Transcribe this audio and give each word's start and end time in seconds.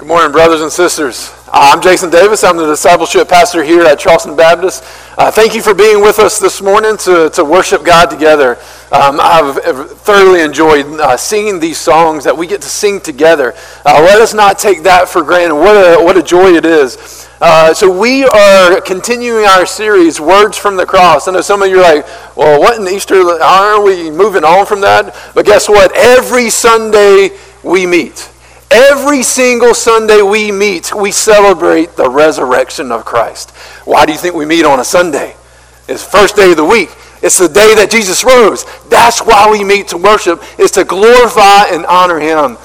Good 0.00 0.08
morning, 0.08 0.32
brothers 0.32 0.62
and 0.62 0.72
sisters. 0.72 1.30
Uh, 1.46 1.74
I'm 1.74 1.82
Jason 1.82 2.08
Davis. 2.08 2.42
I'm 2.42 2.56
the 2.56 2.64
discipleship 2.64 3.28
pastor 3.28 3.62
here 3.62 3.82
at 3.82 3.98
Charleston 3.98 4.34
Baptist. 4.34 4.82
Uh, 5.18 5.30
thank 5.30 5.54
you 5.54 5.60
for 5.60 5.74
being 5.74 6.00
with 6.00 6.18
us 6.18 6.38
this 6.38 6.62
morning 6.62 6.96
to, 6.96 7.28
to 7.34 7.44
worship 7.44 7.84
God 7.84 8.06
together. 8.06 8.56
Um, 8.90 9.20
I've 9.20 9.56
thoroughly 10.00 10.40
enjoyed 10.40 10.86
uh, 10.86 11.18
singing 11.18 11.60
these 11.60 11.76
songs 11.76 12.24
that 12.24 12.34
we 12.34 12.46
get 12.46 12.62
to 12.62 12.68
sing 12.68 13.00
together. 13.02 13.52
Uh, 13.84 14.00
let 14.00 14.22
us 14.22 14.32
not 14.32 14.58
take 14.58 14.84
that 14.84 15.06
for 15.06 15.22
granted. 15.22 15.56
What 15.56 15.74
a, 15.76 16.02
what 16.02 16.16
a 16.16 16.22
joy 16.22 16.54
it 16.56 16.64
is. 16.64 17.28
Uh, 17.42 17.74
so 17.74 17.94
we 17.94 18.24
are 18.24 18.80
continuing 18.80 19.44
our 19.44 19.66
series, 19.66 20.18
Words 20.18 20.56
from 20.56 20.78
the 20.78 20.86
Cross. 20.86 21.28
I 21.28 21.32
know 21.32 21.42
some 21.42 21.60
of 21.60 21.68
you 21.68 21.78
are 21.80 21.96
like, 21.96 22.06
well, 22.38 22.58
what 22.58 22.80
in 22.80 22.88
Easter? 22.88 23.16
Aren't 23.16 23.84
we 23.84 24.10
moving 24.10 24.44
on 24.44 24.64
from 24.64 24.80
that? 24.80 25.14
But 25.34 25.44
guess 25.44 25.68
what? 25.68 25.94
Every 25.94 26.48
Sunday 26.48 27.36
we 27.62 27.84
meet. 27.84 28.29
Every 28.70 29.24
single 29.24 29.74
Sunday 29.74 30.22
we 30.22 30.52
meet, 30.52 30.94
we 30.94 31.10
celebrate 31.10 31.96
the 31.96 32.08
resurrection 32.08 32.92
of 32.92 33.04
Christ. 33.04 33.50
Why 33.84 34.06
do 34.06 34.12
you 34.12 34.18
think 34.18 34.36
we 34.36 34.46
meet 34.46 34.64
on 34.64 34.78
a 34.78 34.84
Sunday? 34.84 35.34
It's 35.88 36.04
the 36.04 36.10
first 36.10 36.36
day 36.36 36.52
of 36.52 36.56
the 36.56 36.64
week. 36.64 36.90
It's 37.20 37.38
the 37.38 37.48
day 37.48 37.74
that 37.74 37.90
Jesus 37.90 38.22
rose. 38.22 38.64
That's 38.88 39.20
why 39.20 39.50
we 39.50 39.64
meet 39.64 39.88
to 39.88 39.96
worship, 39.96 40.42
is 40.58 40.70
to 40.72 40.84
glorify 40.84 41.64
and 41.72 41.84
honor 41.86 42.20
him. 42.20 42.58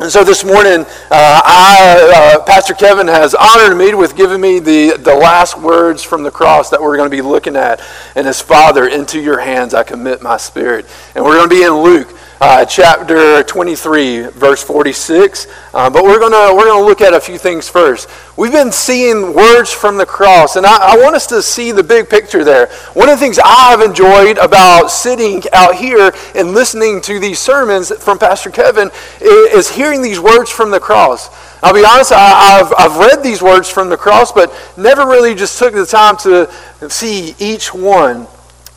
And 0.00 0.10
so 0.10 0.24
this 0.24 0.44
morning, 0.44 0.80
uh, 0.80 0.86
I, 1.10 2.36
uh, 2.36 2.44
Pastor 2.44 2.74
Kevin 2.74 3.06
has 3.06 3.34
honored 3.34 3.76
me 3.76 3.94
with 3.94 4.16
giving 4.16 4.40
me 4.40 4.58
the, 4.58 4.96
the 4.96 5.14
last 5.14 5.58
words 5.58 6.02
from 6.02 6.24
the 6.24 6.30
cross 6.30 6.70
that 6.70 6.82
we're 6.82 6.96
going 6.96 7.10
to 7.10 7.16
be 7.16 7.22
looking 7.22 7.56
at. 7.56 7.80
And 8.16 8.26
his 8.26 8.40
Father, 8.40 8.88
into 8.88 9.20
your 9.20 9.40
hands 9.40 9.72
I 9.72 9.84
commit 9.84 10.20
my 10.20 10.36
spirit. 10.36 10.86
And 11.14 11.24
we're 11.24 11.36
going 11.36 11.48
to 11.48 11.54
be 11.54 11.62
in 11.62 11.72
Luke 11.72 12.17
uh, 12.40 12.64
chapter 12.64 13.42
23, 13.42 14.28
verse 14.28 14.62
46. 14.62 15.46
Uh, 15.74 15.90
but 15.90 16.04
we're 16.04 16.18
going 16.18 16.32
we're 16.56 16.66
gonna 16.66 16.84
look 16.84 17.00
at 17.00 17.14
a 17.14 17.20
few 17.20 17.38
things 17.38 17.68
first. 17.68 18.08
We've 18.36 18.52
been 18.52 18.70
seeing 18.70 19.34
words 19.34 19.72
from 19.72 19.96
the 19.96 20.06
cross, 20.06 20.56
and 20.56 20.64
I, 20.64 20.94
I 20.94 21.02
want 21.02 21.16
us 21.16 21.26
to 21.28 21.42
see 21.42 21.72
the 21.72 21.82
big 21.82 22.08
picture 22.08 22.44
there. 22.44 22.68
One 22.94 23.08
of 23.08 23.18
the 23.18 23.24
things 23.24 23.38
I've 23.44 23.80
enjoyed 23.80 24.38
about 24.38 24.88
sitting 24.88 25.42
out 25.52 25.74
here 25.74 26.12
and 26.34 26.52
listening 26.52 27.00
to 27.02 27.18
these 27.18 27.38
sermons 27.38 27.90
from 27.90 28.18
Pastor 28.18 28.50
Kevin 28.50 28.90
is, 29.20 29.68
is 29.68 29.70
hearing 29.70 30.02
these 30.02 30.20
words 30.20 30.50
from 30.50 30.70
the 30.70 30.80
cross. 30.80 31.28
I'll 31.62 31.74
be 31.74 31.84
honest, 31.84 32.12
I, 32.12 32.58
have 32.58 32.72
I've 32.78 32.96
read 32.98 33.22
these 33.24 33.42
words 33.42 33.68
from 33.68 33.88
the 33.88 33.96
cross, 33.96 34.30
but 34.30 34.54
never 34.76 35.06
really 35.06 35.34
just 35.34 35.58
took 35.58 35.74
the 35.74 35.86
time 35.86 36.16
to 36.18 36.48
see 36.88 37.34
each 37.40 37.74
one 37.74 38.28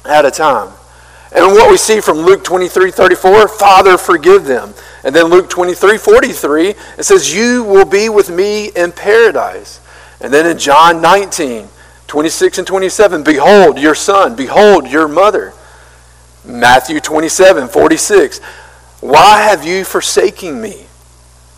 at 0.03 0.25
a 0.25 0.31
time. 0.31 0.73
And 1.33 1.45
what 1.53 1.71
we 1.71 1.77
see 1.77 2.01
from 2.01 2.17
Luke 2.17 2.43
23 2.43 2.91
34, 2.91 3.47
Father, 3.47 3.97
forgive 3.97 4.45
them. 4.45 4.73
And 5.03 5.15
then 5.15 5.25
Luke 5.25 5.49
23 5.49 5.97
43, 5.97 6.69
it 6.69 7.03
says, 7.03 7.33
You 7.33 7.63
will 7.63 7.85
be 7.85 8.09
with 8.09 8.29
me 8.29 8.69
in 8.75 8.91
paradise. 8.91 9.79
And 10.19 10.33
then 10.33 10.45
in 10.45 10.57
John 10.57 11.01
19 11.01 11.69
26 12.07 12.57
and 12.57 12.67
27, 12.67 13.23
Behold 13.23 13.79
your 13.79 13.95
son, 13.95 14.35
behold 14.35 14.88
your 14.88 15.07
mother. 15.07 15.53
Matthew 16.43 16.99
27 16.99 17.69
46, 17.69 18.39
Why 18.99 19.41
have 19.43 19.63
you 19.63 19.85
forsaken 19.85 20.61
me? 20.61 20.85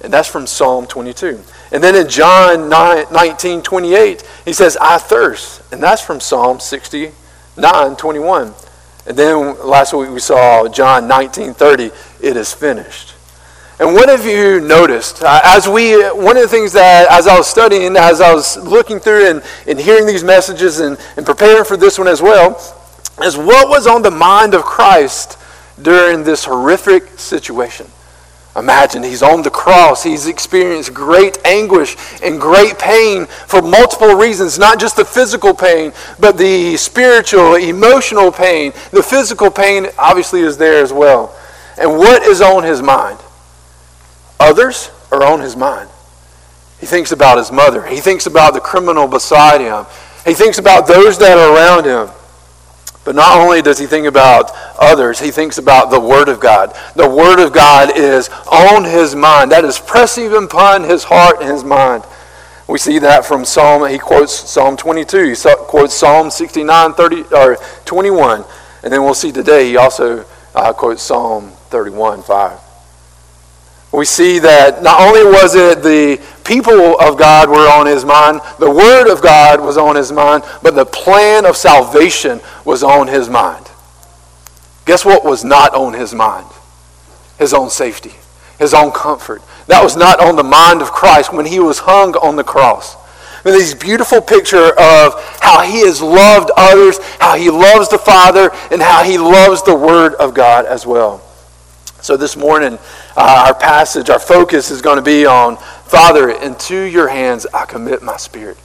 And 0.01 0.13
that's 0.13 0.27
from 0.27 0.45
Psalm 0.45 0.85
22. 0.85 1.41
And 1.71 1.83
then 1.83 1.95
in 1.95 2.07
John 2.07 2.69
9, 2.69 3.05
19 3.11 3.63
28, 3.63 4.23
he 4.45 4.53
says, 4.53 4.77
I 4.79 4.99
thirst. 4.99 5.63
And 5.73 5.81
that's 5.81 6.05
from 6.05 6.19
Psalm 6.19 6.59
69 6.59 7.95
21. 7.95 8.53
And 9.05 9.17
then 9.17 9.59
last 9.65 9.93
week 9.93 10.09
we 10.09 10.19
saw 10.19 10.67
John 10.67 11.07
19:30, 11.07 11.91
it 12.21 12.37
is 12.37 12.53
finished. 12.53 13.13
And 13.79 13.95
what 13.95 14.07
have 14.07 14.25
you 14.25 14.61
noticed? 14.61 15.23
Uh, 15.23 15.41
as 15.43 15.67
we, 15.67 15.95
one 16.11 16.37
of 16.37 16.43
the 16.43 16.47
things 16.47 16.73
that, 16.73 17.07
as 17.09 17.27
I 17.27 17.37
was 17.37 17.47
studying, 17.47 17.97
as 17.97 18.21
I 18.21 18.33
was 18.33 18.55
looking 18.57 18.99
through 18.99 19.29
and, 19.29 19.43
and 19.67 19.79
hearing 19.79 20.05
these 20.05 20.23
messages 20.23 20.79
and, 20.79 20.97
and 21.17 21.25
preparing 21.25 21.65
for 21.65 21.75
this 21.75 21.97
one 21.97 22.07
as 22.07 22.21
well, 22.21 22.51
is 23.23 23.35
what 23.35 23.69
was 23.69 23.87
on 23.87 24.01
the 24.03 24.11
mind 24.11 24.53
of 24.53 24.63
Christ 24.63 25.39
during 25.81 26.23
this 26.23 26.45
horrific 26.45 27.19
situation. 27.19 27.87
Imagine 28.55 29.01
he's 29.01 29.23
on 29.23 29.41
the 29.41 29.49
cross. 29.49 30.03
He's 30.03 30.27
experienced 30.27 30.93
great 30.93 31.39
anguish 31.43 31.97
and 32.21 32.39
great 32.39 32.77
pain 32.77 33.25
for 33.25 33.61
multiple 33.61 34.13
reasons, 34.13 34.59
not 34.59 34.79
just 34.79 34.95
the 34.95 35.05
physical 35.05 35.55
pain, 35.55 35.91
but 36.19 36.37
the 36.37 36.77
spiritual, 36.77 37.55
emotional 37.55 38.31
pain. 38.31 38.71
The 38.91 39.01
physical 39.01 39.49
pain 39.49 39.87
obviously 39.97 40.41
is 40.41 40.57
there 40.57 40.83
as 40.83 40.93
well. 40.93 41.35
And 41.79 41.97
what 41.97 42.21
is 42.23 42.41
on 42.41 42.63
his 42.63 42.81
mind? 42.81 43.19
Others 44.39 44.91
are 45.11 45.23
on 45.23 45.39
his 45.39 45.55
mind. 45.55 45.89
He 46.79 46.85
thinks 46.85 47.11
about 47.11 47.37
his 47.37 47.51
mother. 47.51 47.83
He 47.87 48.01
thinks 48.01 48.27
about 48.27 48.53
the 48.53 48.59
criminal 48.59 49.07
beside 49.07 49.61
him. 49.61 49.85
He 50.25 50.33
thinks 50.33 50.59
about 50.59 50.85
those 50.85 51.17
that 51.17 51.37
are 51.37 51.55
around 51.55 51.85
him. 51.85 52.13
But 53.05 53.15
not 53.15 53.37
only 53.37 53.61
does 53.61 53.79
he 53.79 53.85
think 53.85 54.07
about 54.07 54.51
others, 54.79 55.19
he 55.19 55.31
thinks 55.31 55.57
about 55.57 55.89
the 55.89 55.99
Word 55.99 56.29
of 56.29 56.39
God. 56.39 56.73
The 56.95 57.09
Word 57.09 57.43
of 57.43 57.51
God 57.51 57.97
is 57.97 58.29
on 58.51 58.85
his 58.85 59.13
mind. 59.13 59.51
That 59.51 59.65
is 59.65 59.77
pressing 59.77 60.33
upon 60.33 60.83
his 60.83 61.03
heart 61.03 61.41
and 61.41 61.49
his 61.49 61.63
mind. 61.63 62.05
We 62.67 62.79
see 62.79 62.99
that 62.99 63.25
from 63.25 63.43
Psalm, 63.43 63.87
he 63.89 63.99
quotes 63.99 64.33
Psalm 64.33 64.77
22. 64.77 65.33
He 65.33 65.35
quotes 65.67 65.93
Psalm 65.93 66.31
69, 66.31 66.93
30, 66.93 67.23
or 67.35 67.57
21. 67.83 68.45
And 68.83 68.93
then 68.93 69.03
we'll 69.03 69.13
see 69.13 69.33
today 69.33 69.67
he 69.67 69.77
also 69.77 70.25
uh, 70.55 70.71
quotes 70.71 71.01
Psalm 71.01 71.51
31, 71.69 72.23
5 72.23 72.62
we 73.99 74.05
see 74.05 74.39
that 74.39 74.81
not 74.81 75.01
only 75.01 75.23
was 75.23 75.53
it 75.53 75.83
the 75.83 76.19
people 76.43 76.99
of 76.99 77.17
God 77.17 77.47
were 77.47 77.69
on 77.69 77.85
his 77.85 78.03
mind, 78.03 78.41
the 78.57 78.69
word 78.69 79.11
of 79.11 79.21
God 79.21 79.61
was 79.61 79.77
on 79.77 79.95
his 79.95 80.11
mind, 80.11 80.43
but 80.63 80.73
the 80.73 80.85
plan 80.85 81.45
of 81.45 81.55
salvation 81.55 82.41
was 82.65 82.83
on 82.83 83.07
his 83.07 83.29
mind. 83.29 83.67
Guess 84.85 85.05
what 85.05 85.23
was 85.23 85.43
not 85.43 85.75
on 85.75 85.93
his 85.93 86.13
mind? 86.13 86.47
His 87.37 87.53
own 87.53 87.69
safety, 87.69 88.13
his 88.57 88.73
own 88.73 88.91
comfort. 88.91 89.41
That 89.67 89.83
was 89.83 89.95
not 89.95 90.19
on 90.19 90.35
the 90.35 90.43
mind 90.43 90.81
of 90.81 90.91
Christ 90.91 91.31
when 91.31 91.45
he 91.45 91.59
was 91.59 91.79
hung 91.79 92.15
on 92.15 92.35
the 92.35 92.43
cross. 92.43 92.95
And 93.45 93.53
this 93.53 93.73
beautiful 93.73 94.21
picture 94.21 94.71
of 94.79 95.13
how 95.39 95.61
he 95.61 95.85
has 95.85 96.01
loved 96.01 96.49
others, 96.57 96.97
how 97.19 97.35
he 97.35 97.49
loves 97.49 97.89
the 97.89 97.97
Father, 97.97 98.49
and 98.71 98.81
how 98.81 99.03
he 99.03 99.17
loves 99.17 99.61
the 99.63 99.75
Word 99.75 100.15
of 100.15 100.33
God 100.33 100.65
as 100.65 100.85
well. 100.85 101.21
So 102.03 102.17
this 102.17 102.35
morning, 102.35 102.77
uh, 103.15 103.45
our 103.47 103.55
passage, 103.55 104.09
our 104.09 104.19
focus 104.19 104.71
is 104.71 104.81
going 104.81 104.97
to 104.97 105.01
be 105.01 105.25
on 105.25 105.55
Father, 105.55 106.31
into 106.31 106.75
your 106.75 107.07
hands 107.07 107.45
I 107.53 107.63
commit 107.63 108.03
my 108.03 108.17
spirit. 108.17 108.57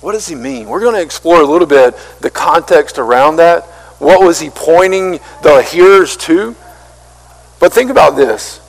What 0.00 0.10
does 0.10 0.26
he 0.26 0.34
mean? 0.34 0.68
We're 0.68 0.80
going 0.80 0.96
to 0.96 1.00
explore 1.00 1.40
a 1.40 1.46
little 1.46 1.68
bit 1.68 1.94
the 2.20 2.30
context 2.30 2.98
around 2.98 3.36
that. 3.36 3.62
What 4.00 4.26
was 4.26 4.40
he 4.40 4.50
pointing 4.50 5.20
the 5.44 5.62
hearers 5.70 6.16
to? 6.16 6.56
But 7.60 7.72
think 7.72 7.92
about 7.92 8.16
this. 8.16 8.60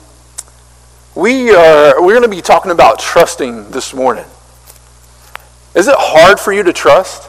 We 1.16 1.50
are 1.50 2.00
we're 2.00 2.12
going 2.12 2.30
to 2.30 2.36
be 2.36 2.42
talking 2.42 2.70
about 2.70 3.00
trusting 3.00 3.72
this 3.72 3.92
morning. 3.92 4.26
Is 5.74 5.88
it 5.88 5.96
hard 5.98 6.38
for 6.38 6.52
you 6.52 6.62
to 6.62 6.72
trust? 6.72 7.28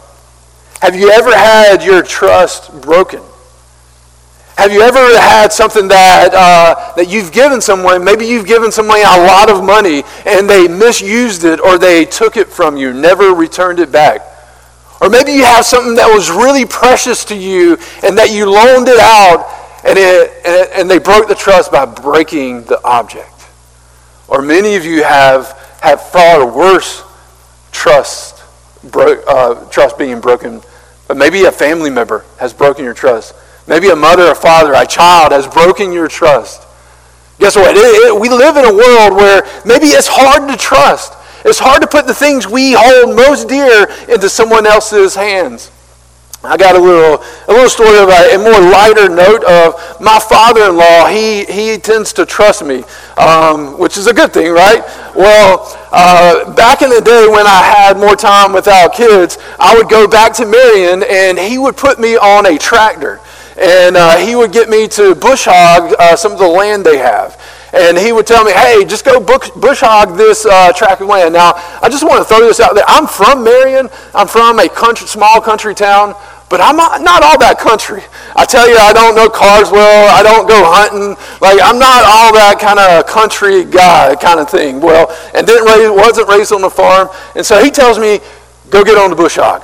Have 0.84 0.96
you 0.96 1.10
ever 1.10 1.36
had 1.36 1.84
your 1.84 2.04
trust 2.04 2.82
broken? 2.82 3.24
Have 4.62 4.72
you 4.72 4.82
ever 4.82 5.20
had 5.20 5.52
something 5.52 5.88
that, 5.88 6.36
uh, 6.36 6.94
that 6.94 7.10
you've 7.10 7.32
given 7.32 7.62
someone, 7.62 8.04
maybe 8.04 8.28
you've 8.28 8.46
given 8.46 8.72
someone 8.72 9.00
a 9.00 9.26
lot 9.26 9.50
of 9.50 9.64
money 9.64 10.04
and 10.24 10.48
they 10.48 10.68
misused 10.68 11.46
it 11.46 11.60
or 11.60 11.80
they 11.80 12.06
took 12.06 12.38
it 12.38 12.48
from 12.48 12.78
you, 12.78 12.94
never 12.94 13.34
returned 13.34 13.80
it 13.80 13.92
back? 13.92 14.22
Or 15.02 15.10
maybe 15.10 15.32
you 15.32 15.44
have 15.44 15.66
something 15.66 15.96
that 15.96 16.14
was 16.14 16.30
really 16.30 16.68
precious 16.68 17.26
to 17.26 17.36
you 17.36 17.80
and 18.04 18.16
that 18.20 18.30
you 18.30 18.48
loaned 18.48 18.88
it 18.88 19.00
out 19.00 19.50
and, 19.84 19.98
it, 19.98 20.70
and 20.76 20.88
they 20.88 21.00
broke 21.00 21.28
the 21.28 21.34
trust 21.34 21.72
by 21.72 21.88
breaking 21.88 22.66
the 22.66 22.80
object. 22.84 23.48
Or 24.28 24.44
many 24.44 24.76
of 24.76 24.86
you 24.86 25.02
have, 25.02 25.58
have 25.82 26.08
far 26.12 26.46
worse 26.46 27.04
trust, 27.72 28.44
bro- 28.92 29.24
uh, 29.28 29.68
trust 29.72 29.98
being 29.98 30.22
broken. 30.22 30.62
But 31.08 31.18
maybe 31.18 31.46
a 31.46 31.52
family 31.52 31.90
member 31.90 32.26
has 32.38 32.54
broken 32.54 32.86
your 32.86 32.94
trust. 32.94 33.34
Maybe 33.68 33.90
a 33.90 33.96
mother, 33.96 34.32
a 34.32 34.36
father, 34.36 34.74
a 34.74 34.86
child 34.86 35.32
has 35.32 35.48
broken 35.48 35.92
your 35.92 36.08
trust. 36.08 36.68
Guess 37.40 37.56
what? 37.56 37.76
It, 37.76 37.80
it, 37.80 38.20
we 38.20 38.30
live 38.30 38.58
in 38.58 38.66
a 38.66 38.74
world 38.74 39.16
where 39.16 39.44
maybe 39.66 39.88
it's 39.88 40.08
hard 40.08 40.50
to 40.50 40.58
trust. 40.58 41.14
It's 41.44 41.60
hard 41.60 41.82
to 41.82 41.88
put 41.88 42.06
the 42.06 42.14
things 42.14 42.48
we 42.48 42.74
hold 42.78 43.16
most 43.16 43.50
dear 43.50 43.90
into 44.08 44.30
someone 44.30 44.68
else's 44.68 45.16
hands. 45.16 45.72
I 46.44 46.58
got 46.58 46.76
a 46.76 46.80
little, 46.80 47.24
a 47.48 47.52
little 47.52 47.70
story 47.70 48.00
of 48.00 48.10
a, 48.10 48.34
a 48.34 48.38
more 48.38 48.60
lighter 48.72 49.10
note 49.10 49.44
of 49.44 50.02
my 50.02 50.20
father-in-law. 50.20 51.08
He, 51.08 51.46
he 51.46 51.78
tends 51.78 52.14
to 52.14 52.26
trust 52.26 52.66
me, 52.66 52.84
um, 53.18 53.78
which 53.78 53.96
is 53.96 54.08
a 54.08 54.14
good 54.14 54.34
thing, 54.34 54.52
right? 54.52 54.82
Well, 55.16 55.78
uh, 55.92 56.52
back 56.56 56.82
in 56.82 56.90
the 56.90 57.02
day 57.02 57.28
when 57.28 57.46
I 57.46 57.62
had 57.62 57.98
more 57.98 58.16
time 58.16 58.54
without 58.54 58.94
kids, 58.94 59.38
I 59.60 59.76
would 59.76 59.88
go 59.88 60.08
back 60.08 60.34
to 60.36 60.46
Marion 60.48 61.04
and 61.08 61.38
he 61.38 61.60
would 61.60 61.78
put 61.78 62.00
me 62.00 62.18
on 62.18 62.48
a 62.48 62.58
tractor 62.58 63.20
and 63.58 63.98
uh, 63.98 64.18
he 64.18 64.36
would 64.36 64.52
get 64.52 64.70
me 64.70 64.88
to 64.90 65.16
bush 65.16 65.46
hog 65.46 65.94
uh, 66.00 66.16
some 66.16 66.32
of 66.32 66.40
the 66.40 66.48
land 66.48 66.86
they 66.86 66.98
have. 66.98 67.40
And 67.74 67.98
he 67.98 68.12
would 68.12 68.28
tell 68.28 68.44
me, 68.44 68.52
hey, 68.52 68.84
just 68.84 69.06
go 69.06 69.20
bush, 69.20 69.80
hog 69.80 70.18
this 70.18 70.46
uh, 70.46 70.74
tract 70.74 71.02
of 71.02 71.08
land. 71.08 71.34
Now, 71.34 71.54
I 71.82 71.88
just 71.90 72.04
want 72.04 72.22
to 72.22 72.26
throw 72.28 72.46
this 72.46 72.60
out 72.60 72.76
there. 72.76 72.84
I'm 72.88 73.08
from 73.08 73.44
Marion. 73.44 73.90
I'm 74.14 74.28
from 74.28 74.60
a 74.60 74.68
country, 74.68 75.08
small 75.08 75.40
country 75.40 75.74
town, 75.74 76.14
but 76.50 76.60
I'm 76.60 76.76
not, 76.76 77.02
not 77.02 77.24
all 77.24 77.40
that 77.40 77.60
country. 77.60 78.04
I 78.36 78.44
tell 78.44 78.68
you, 78.68 78.76
I 78.76 78.92
don't 78.92 79.16
know 79.16 79.30
cars 79.30 79.72
well. 79.72 80.14
I 80.14 80.22
don't 80.22 80.50
go 80.50 80.60
hunting. 80.68 81.16
Like, 81.40 81.60
I'm 81.64 81.80
not 81.80 82.04
all 82.04 82.34
that 82.34 82.60
kind 82.60 82.78
of 82.78 83.08
country 83.08 83.64
guy 83.64 84.16
kind 84.16 84.42
of 84.42 84.50
thing. 84.50 84.82
Well, 84.82 85.08
and 85.34 85.48
didn't 85.48 85.66
raise, 85.66 85.90
wasn't 85.90 86.28
raised 86.28 86.52
on 86.52 86.64
a 86.66 86.70
farm. 86.70 87.08
And 87.38 87.46
so 87.46 87.64
he 87.64 87.72
tells 87.72 87.98
me, 87.98 88.20
go 88.70 88.84
get 88.84 88.98
on 88.98 89.12
the 89.12 89.16
bush 89.16 89.38
hog. 89.38 89.64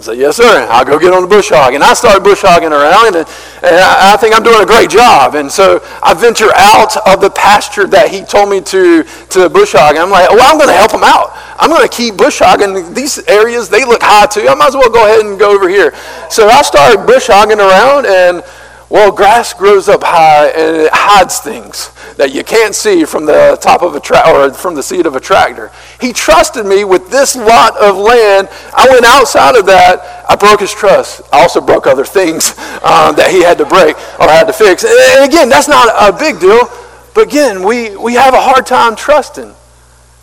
I 0.00 0.02
said, 0.02 0.16
yes, 0.16 0.38
sir. 0.38 0.66
I'll 0.70 0.82
go 0.82 0.98
get 0.98 1.12
on 1.12 1.20
the 1.20 1.28
bush 1.28 1.50
hog. 1.50 1.74
And 1.74 1.84
I 1.84 1.92
started 1.92 2.24
bush 2.24 2.40
hogging 2.40 2.72
around, 2.72 3.20
and, 3.20 3.28
and 3.60 3.76
I, 3.76 4.14
I, 4.14 4.16
think 4.16 4.34
I'm 4.34 4.42
doing 4.42 4.56
a 4.56 4.64
great 4.64 4.88
job. 4.88 5.34
And 5.34 5.52
so 5.52 5.84
I 6.02 6.14
venture 6.14 6.48
out 6.56 6.96
of 7.06 7.20
the 7.20 7.28
pasture 7.28 7.86
that 7.88 8.08
he 8.08 8.24
told 8.24 8.48
me 8.48 8.62
to, 8.72 9.04
to 9.04 9.50
bush 9.50 9.76
hog. 9.76 9.96
And 9.96 9.98
I'm 10.00 10.08
like, 10.08 10.30
well, 10.30 10.40
I'm 10.40 10.56
going 10.56 10.72
to 10.72 10.80
help 10.80 10.96
him 10.96 11.04
out. 11.04 11.36
I'm 11.60 11.68
going 11.68 11.84
to 11.84 11.92
keep 11.92 12.16
bush 12.16 12.40
hogging. 12.40 12.94
These 12.94 13.28
areas, 13.28 13.68
they 13.68 13.84
look 13.84 14.00
high 14.00 14.24
too. 14.24 14.48
I 14.48 14.56
might 14.56 14.72
as 14.72 14.74
well 14.74 14.88
go 14.88 15.04
ahead 15.04 15.20
and 15.20 15.38
go 15.38 15.52
over 15.52 15.68
here. 15.68 15.92
So 16.32 16.48
I 16.48 16.64
started 16.64 17.04
bush 17.04 17.28
hogging 17.28 17.60
around, 17.60 18.08
and 18.08 18.40
well, 18.90 19.12
grass 19.12 19.54
grows 19.54 19.88
up 19.88 20.02
high 20.02 20.48
and 20.48 20.76
it 20.76 20.90
hides 20.92 21.38
things 21.38 21.92
that 22.16 22.34
you 22.34 22.42
can't 22.42 22.74
see 22.74 23.04
from 23.04 23.24
the 23.24 23.56
top 23.60 23.82
of 23.82 23.94
a 23.94 24.00
tractor 24.00 24.32
or 24.32 24.52
from 24.52 24.74
the 24.74 24.82
seat 24.82 25.06
of 25.06 25.14
a 25.14 25.20
tractor. 25.20 25.70
He 26.00 26.12
trusted 26.12 26.66
me 26.66 26.82
with 26.82 27.08
this 27.08 27.36
lot 27.36 27.76
of 27.76 27.96
land. 27.96 28.48
I 28.76 28.88
went 28.90 29.04
outside 29.04 29.54
of 29.54 29.64
that. 29.66 30.26
I 30.28 30.34
broke 30.34 30.58
his 30.58 30.74
trust. 30.74 31.22
I 31.32 31.40
also 31.40 31.60
broke 31.60 31.86
other 31.86 32.04
things 32.04 32.50
um, 32.82 33.14
that 33.14 33.28
he 33.30 33.44
had 33.44 33.58
to 33.58 33.64
break 33.64 33.94
or 34.18 34.26
had 34.26 34.48
to 34.48 34.52
fix. 34.52 34.84
And 34.84 35.24
again, 35.24 35.48
that's 35.48 35.68
not 35.68 35.88
a 35.96 36.16
big 36.16 36.40
deal. 36.40 36.68
But 37.14 37.28
again, 37.28 37.62
we, 37.62 37.96
we 37.96 38.14
have 38.14 38.34
a 38.34 38.40
hard 38.40 38.66
time 38.66 38.96
trusting. 38.96 39.54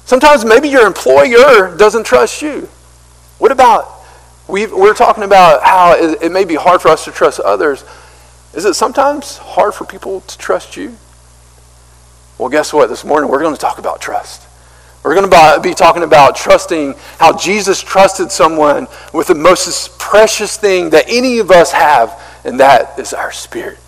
Sometimes 0.04 0.44
maybe 0.44 0.68
your 0.68 0.86
employer 0.86 1.74
doesn't 1.78 2.06
trust 2.06 2.42
you. 2.42 2.68
What 3.38 3.54
about, 3.54 3.90
we 4.50 4.66
we're 4.68 4.94
talking 4.94 5.24
about 5.24 5.64
how 5.64 5.94
it, 5.94 6.22
it 6.24 6.32
may 6.34 6.44
be 6.44 6.56
hard 6.56 6.82
for 6.82 6.90
us 6.90 7.06
to 7.06 7.12
trust 7.12 7.40
others. 7.40 7.86
Is 8.54 8.66
it 8.66 8.76
sometimes 8.76 9.38
hard 9.38 9.74
for 9.74 9.86
people 9.86 10.22
to 10.22 10.38
trust 10.38 10.78
you? 10.78 10.96
Well, 12.38 12.50
guess 12.50 12.72
what? 12.74 12.90
This 12.90 13.04
morning 13.04 13.30
we're 13.30 13.42
going 13.42 13.56
to 13.56 13.60
talk 13.60 13.78
about 13.78 14.00
trust. 14.00 14.44
We're 15.04 15.16
going 15.16 15.30
to 15.30 15.60
be 15.62 15.74
talking 15.74 16.04
about 16.04 16.36
trusting 16.36 16.96
how 17.18 17.38
Jesus 17.38 17.82
trusted 17.82 18.32
someone 18.32 18.88
with 19.14 19.28
the 19.28 19.36
most 19.36 19.98
precious 20.00 20.58
thing 20.58 20.90
that 20.90 21.06
any 21.08 21.40
of 21.40 21.50
us 21.52 21.72
have, 21.72 22.22
and 22.44 22.60
that 22.60 23.00
is 23.00 23.14
our 23.14 23.32
spirit. 23.32 23.80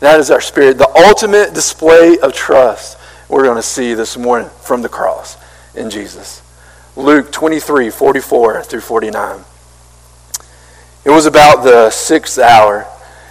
That 0.00 0.18
is 0.18 0.30
our 0.30 0.40
spirit, 0.40 0.78
the 0.78 0.90
ultimate 1.06 1.54
display 1.54 2.18
of 2.18 2.32
trust 2.32 2.98
we're 3.28 3.44
going 3.44 3.56
to 3.56 3.62
see 3.62 3.94
this 3.94 4.16
morning 4.16 4.50
from 4.62 4.82
the 4.82 4.88
cross 4.88 5.36
in 5.76 5.88
Jesus. 5.88 6.42
Luke 6.96 7.30
23 7.30 7.90
44 7.90 8.62
through 8.64 8.80
49. 8.80 9.44
It 11.04 11.10
was 11.10 11.26
about 11.26 11.62
the 11.62 11.90
sixth 11.90 12.38
hour 12.38 12.86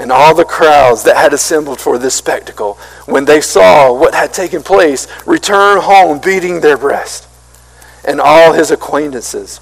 and 0.00 0.10
all 0.10 0.34
the 0.34 0.46
crowds 0.46 1.02
that 1.02 1.18
had 1.18 1.34
assembled 1.34 1.78
for 1.78 1.98
this 1.98 2.14
spectacle, 2.14 2.78
when 3.04 3.26
they 3.26 3.42
saw 3.42 3.92
what 3.92 4.14
had 4.14 4.32
taken 4.32 4.62
place, 4.62 5.06
returned 5.26 5.82
home 5.82 6.18
beating 6.18 6.62
their 6.62 6.78
breast. 6.78 7.28
And 8.02 8.18
all 8.18 8.54
his 8.54 8.70
acquaintances 8.70 9.60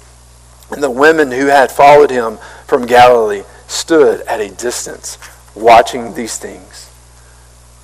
and 0.71 0.81
the 0.81 0.89
women 0.89 1.29
who 1.29 1.47
had 1.47 1.73
followed 1.73 2.09
him 2.09 2.37
from 2.65 2.85
Galilee 2.85 3.43
stood 3.67 4.21
at 4.21 4.39
a 4.39 4.47
distance 4.47 5.17
watching 5.55 6.13
these 6.13 6.37
things. 6.37 6.89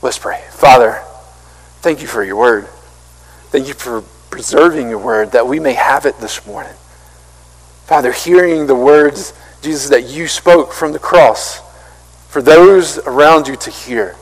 Let's 0.02 0.18
pray. 0.18 0.42
Father, 0.52 1.02
thank 1.82 2.02
you 2.02 2.08
for 2.08 2.24
your 2.24 2.38
word. 2.38 2.68
Thank 3.50 3.68
you 3.68 3.74
for 3.74 4.02
preserving 4.30 4.90
your 4.90 5.00
word 5.00 5.34
that 5.34 5.46
we 5.46 5.60
may 5.60 5.74
have 5.74 6.06
it 6.06 6.20
this 6.20 6.48
morning. 6.48 6.76
Father, 7.86 8.14
hearing 8.14 8.68
the 8.68 8.76
words, 8.76 9.34
Jesus, 9.62 9.90
that 9.90 10.04
you 10.04 10.30
spoke 10.30 10.72
from 10.72 10.94
the 10.94 11.00
cross 11.00 11.65
for 12.36 12.42
those 12.42 12.98
around 12.98 13.48
you 13.48 13.56
to 13.56 13.72
hear. 13.72 14.14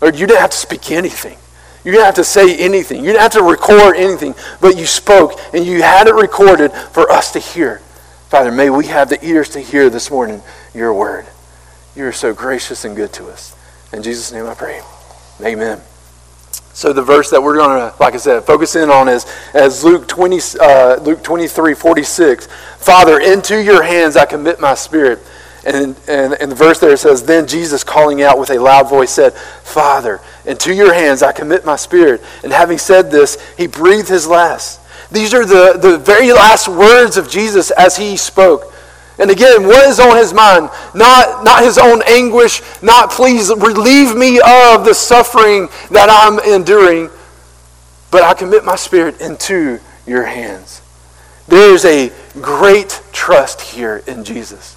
Lord, 0.00 0.18
you 0.18 0.26
didn't 0.26 0.40
have 0.40 0.48
to 0.48 0.56
speak 0.56 0.90
anything. 0.90 1.36
You 1.84 1.92
didn't 1.92 2.06
have 2.06 2.14
to 2.14 2.24
say 2.24 2.56
anything. 2.56 3.00
You 3.00 3.12
didn't 3.12 3.20
have 3.20 3.32
to 3.32 3.42
record 3.42 3.96
anything, 3.96 4.34
but 4.62 4.78
you 4.78 4.86
spoke 4.86 5.38
and 5.52 5.62
you 5.62 5.82
had 5.82 6.06
it 6.06 6.14
recorded 6.14 6.72
for 6.72 7.12
us 7.12 7.32
to 7.32 7.38
hear. 7.38 7.80
Father, 8.30 8.50
may 8.50 8.70
we 8.70 8.86
have 8.86 9.10
the 9.10 9.22
ears 9.22 9.50
to 9.50 9.60
hear 9.60 9.90
this 9.90 10.10
morning 10.10 10.40
your 10.72 10.94
word. 10.94 11.26
You 11.94 12.06
are 12.06 12.12
so 12.12 12.32
gracious 12.32 12.86
and 12.86 12.96
good 12.96 13.12
to 13.12 13.26
us. 13.26 13.54
In 13.92 14.02
Jesus' 14.02 14.32
name 14.32 14.46
I 14.46 14.54
pray. 14.54 14.80
Amen. 15.42 15.82
So 16.72 16.94
the 16.94 17.02
verse 17.02 17.28
that 17.28 17.42
we're 17.42 17.56
going 17.56 17.78
to, 17.78 17.94
like 18.00 18.14
I 18.14 18.16
said, 18.16 18.44
focus 18.44 18.74
in 18.74 18.88
on 18.88 19.06
is 19.06 19.26
as 19.52 19.84
Luke 19.84 20.08
20, 20.08 20.40
uh, 20.62 20.96
Luke 21.02 21.22
23, 21.22 21.74
46. 21.74 22.48
Father, 22.78 23.20
into 23.20 23.62
your 23.62 23.82
hands 23.82 24.16
I 24.16 24.24
commit 24.24 24.60
my 24.60 24.74
spirit. 24.74 25.18
And, 25.66 25.96
and, 26.06 26.34
and 26.34 26.52
the 26.52 26.56
verse 26.56 26.78
there 26.78 26.96
says, 26.96 27.22
Then 27.22 27.46
Jesus, 27.46 27.84
calling 27.84 28.22
out 28.22 28.38
with 28.38 28.50
a 28.50 28.58
loud 28.58 28.88
voice, 28.88 29.10
said, 29.10 29.32
Father, 29.32 30.20
into 30.44 30.74
your 30.74 30.92
hands 30.92 31.22
I 31.22 31.32
commit 31.32 31.64
my 31.64 31.76
spirit. 31.76 32.22
And 32.42 32.52
having 32.52 32.78
said 32.78 33.10
this, 33.10 33.38
he 33.56 33.66
breathed 33.66 34.08
his 34.08 34.26
last. 34.26 34.80
These 35.10 35.32
are 35.32 35.46
the, 35.46 35.78
the 35.78 35.98
very 35.98 36.32
last 36.32 36.68
words 36.68 37.16
of 37.16 37.30
Jesus 37.30 37.70
as 37.70 37.96
he 37.96 38.16
spoke. 38.16 38.72
And 39.18 39.30
again, 39.30 39.64
what 39.66 39.86
is 39.88 40.00
on 40.00 40.16
his 40.16 40.34
mind? 40.34 40.70
Not, 40.94 41.44
not 41.44 41.62
his 41.62 41.78
own 41.78 42.02
anguish, 42.06 42.60
not 42.82 43.10
please 43.10 43.48
relieve 43.48 44.14
me 44.14 44.40
of 44.40 44.84
the 44.84 44.92
suffering 44.92 45.68
that 45.90 46.08
I'm 46.10 46.40
enduring, 46.40 47.10
but 48.10 48.22
I 48.22 48.34
commit 48.34 48.64
my 48.64 48.76
spirit 48.76 49.20
into 49.20 49.78
your 50.06 50.24
hands. 50.24 50.82
There 51.46 51.72
is 51.72 51.84
a 51.84 52.12
great 52.40 53.00
trust 53.12 53.60
here 53.60 54.02
in 54.06 54.24
Jesus 54.24 54.73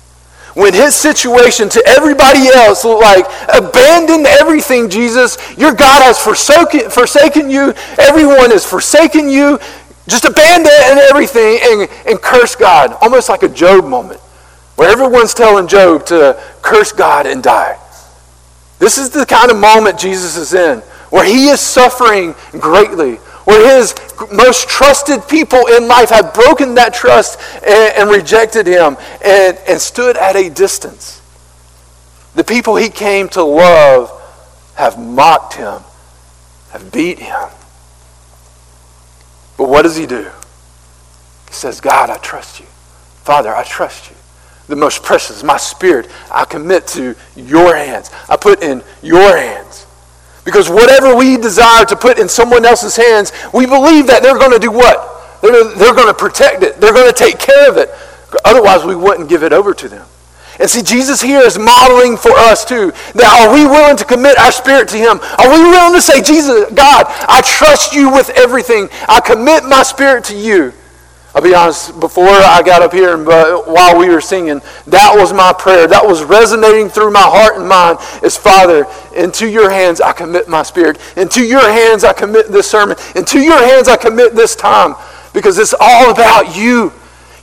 when 0.58 0.74
his 0.74 0.96
situation 0.96 1.70
to 1.70 1.84
everybody 1.86 2.48
else 2.48 2.84
looked 2.84 3.04
like, 3.04 3.26
abandon 3.54 4.26
everything, 4.26 4.90
Jesus. 4.90 5.38
Your 5.56 5.72
God 5.72 6.02
has 6.02 6.18
forsaken, 6.18 6.90
forsaken 6.90 7.52
you. 7.52 7.76
Everyone 8.00 8.50
has 8.50 8.66
forsaken 8.66 9.30
you. 9.30 9.60
Just 10.08 10.26
abandon 10.26 10.72
everything 11.12 11.60
and, 11.62 11.90
and 12.08 12.20
curse 12.20 12.56
God. 12.56 12.98
Almost 13.02 13.30
like 13.30 13.44
a 13.44 13.50
Job 13.50 13.86
moment 13.86 14.20
where 14.78 14.90
everyone's 14.90 15.36
telling 15.36 15.68
Job 15.68 16.08
to 16.08 16.42
curse 16.64 16.92
God 16.92 17.28
and 17.28 17.44
die. 17.44 17.78
This 18.80 18.98
is 18.98 19.12
the 19.12 19.28
kind 19.28 19.52
of 19.52 19.58
moment 19.58 20.00
Jesus 20.00 20.38
is 20.38 20.56
in 20.56 20.80
where 21.12 21.24
he 21.24 21.50
is 21.50 21.62
suffering 21.62 22.34
greatly 22.54 23.20
where 23.48 23.78
his 23.78 23.96
most 24.30 24.68
trusted 24.68 25.26
people 25.30 25.68
in 25.68 25.88
life 25.88 26.10
have 26.10 26.34
broken 26.34 26.76
that 26.76 26.94
trust 26.94 27.40
and, 27.66 27.94
and 27.96 28.10
rejected 28.10 28.68
him 28.68 28.98
and, 29.24 29.58
and 29.70 29.80
stood 29.80 30.18
at 30.18 30.36
a 30.36 30.50
distance. 30.50 31.22
The 32.36 32.44
people 32.44 32.76
he 32.76 32.90
came 32.90 33.30
to 33.30 33.44
love 33.44 34.12
have 34.76 35.00
mocked 35.00 35.54
him, 35.54 35.80
have 36.72 36.92
beat 36.92 37.20
him. 37.20 37.48
But 39.58 39.70
what 39.70 39.84
does 39.84 39.96
he 39.96 40.06
do? 40.06 40.30
He 41.48 41.54
says, 41.54 41.80
God, 41.80 42.10
I 42.10 42.18
trust 42.18 42.60
you. 42.60 42.66
Father, 43.24 43.56
I 43.56 43.64
trust 43.64 44.10
you. 44.10 44.18
The 44.68 44.76
most 44.76 45.04
precious, 45.04 45.42
my 45.42 45.56
spirit, 45.56 46.10
I 46.30 46.44
commit 46.44 46.86
to 46.88 47.16
your 47.38 47.74
hands. 47.78 48.12
I 48.28 48.36
put 48.36 48.62
in 48.62 48.84
your 49.02 49.38
hands. 49.38 49.87
Because 50.48 50.70
whatever 50.70 51.14
we 51.14 51.36
desire 51.36 51.84
to 51.84 51.96
put 51.98 52.18
in 52.18 52.30
someone 52.30 52.64
else's 52.64 52.96
hands, 52.96 53.34
we 53.54 53.66
believe 53.66 54.08
that 54.08 54.24
they're 54.24 54.40
going 54.40 54.54
to 54.54 54.60
do 54.60 54.72
what? 54.72 55.42
They're, 55.42 55.76
they're 55.76 55.94
going 55.94 56.08
to 56.08 56.14
protect 56.14 56.64
it. 56.64 56.80
They're 56.80 56.94
going 56.94 57.12
to 57.12 57.14
take 57.14 57.38
care 57.38 57.70
of 57.70 57.76
it. 57.76 57.90
Otherwise, 58.46 58.86
we 58.86 58.96
wouldn't 58.96 59.28
give 59.28 59.44
it 59.44 59.52
over 59.52 59.74
to 59.74 59.90
them. 59.90 60.08
And 60.58 60.70
see, 60.70 60.82
Jesus 60.84 61.22
here 61.22 61.42
is 61.42 61.60
modeling 61.60 62.16
for 62.16 62.32
us 62.32 62.64
too. 62.64 62.94
That 63.16 63.28
are 63.44 63.54
we 63.54 63.68
willing 63.68 63.98
to 63.98 64.06
commit 64.06 64.40
our 64.40 64.54
spirit 64.54 64.88
to 64.88 64.98
Him? 64.98 65.20
Are 65.38 65.52
we 65.52 65.60
willing 65.60 65.94
to 65.96 66.02
say, 66.02 66.22
Jesus, 66.22 66.72
God, 66.72 67.08
I 67.28 67.42
trust 67.44 67.94
you 67.94 68.10
with 68.10 68.30
everything. 68.30 68.88
I 69.10 69.20
commit 69.20 69.66
my 69.66 69.84
spirit 69.84 70.24
to 70.32 70.38
you. 70.38 70.72
I'll 71.38 71.44
be 71.44 71.54
honest, 71.54 72.00
before 72.00 72.26
I 72.26 72.64
got 72.66 72.82
up 72.82 72.92
here 72.92 73.14
and 73.14 73.24
while 73.24 73.96
we 73.96 74.10
were 74.10 74.22
singing, 74.22 74.60
that 74.88 75.14
was 75.16 75.34
my 75.34 75.54
prayer. 75.54 75.86
That 75.86 76.04
was 76.04 76.24
resonating 76.24 76.90
through 76.90 77.12
my 77.12 77.22
heart 77.22 77.58
and 77.58 77.70
mind 77.70 78.00
is, 78.24 78.36
Father, 78.36 78.88
into 79.16 79.48
your 79.48 79.70
hands 79.70 80.02
I 80.02 80.14
commit 80.14 80.50
my 80.50 80.64
spirit. 80.64 80.98
Into 81.16 81.46
your 81.46 81.62
hands 81.62 82.04
I 82.04 82.12
commit 82.12 82.48
this 82.48 82.68
sermon. 82.68 82.98
Into 83.16 83.40
your 83.40 83.60
hands 83.60 83.88
I 83.88 83.98
commit 83.98 84.34
this 84.34 84.56
time 84.56 84.96
because 85.32 85.60
it's 85.60 85.76
all 85.80 86.10
about 86.10 86.58
you. 86.58 86.92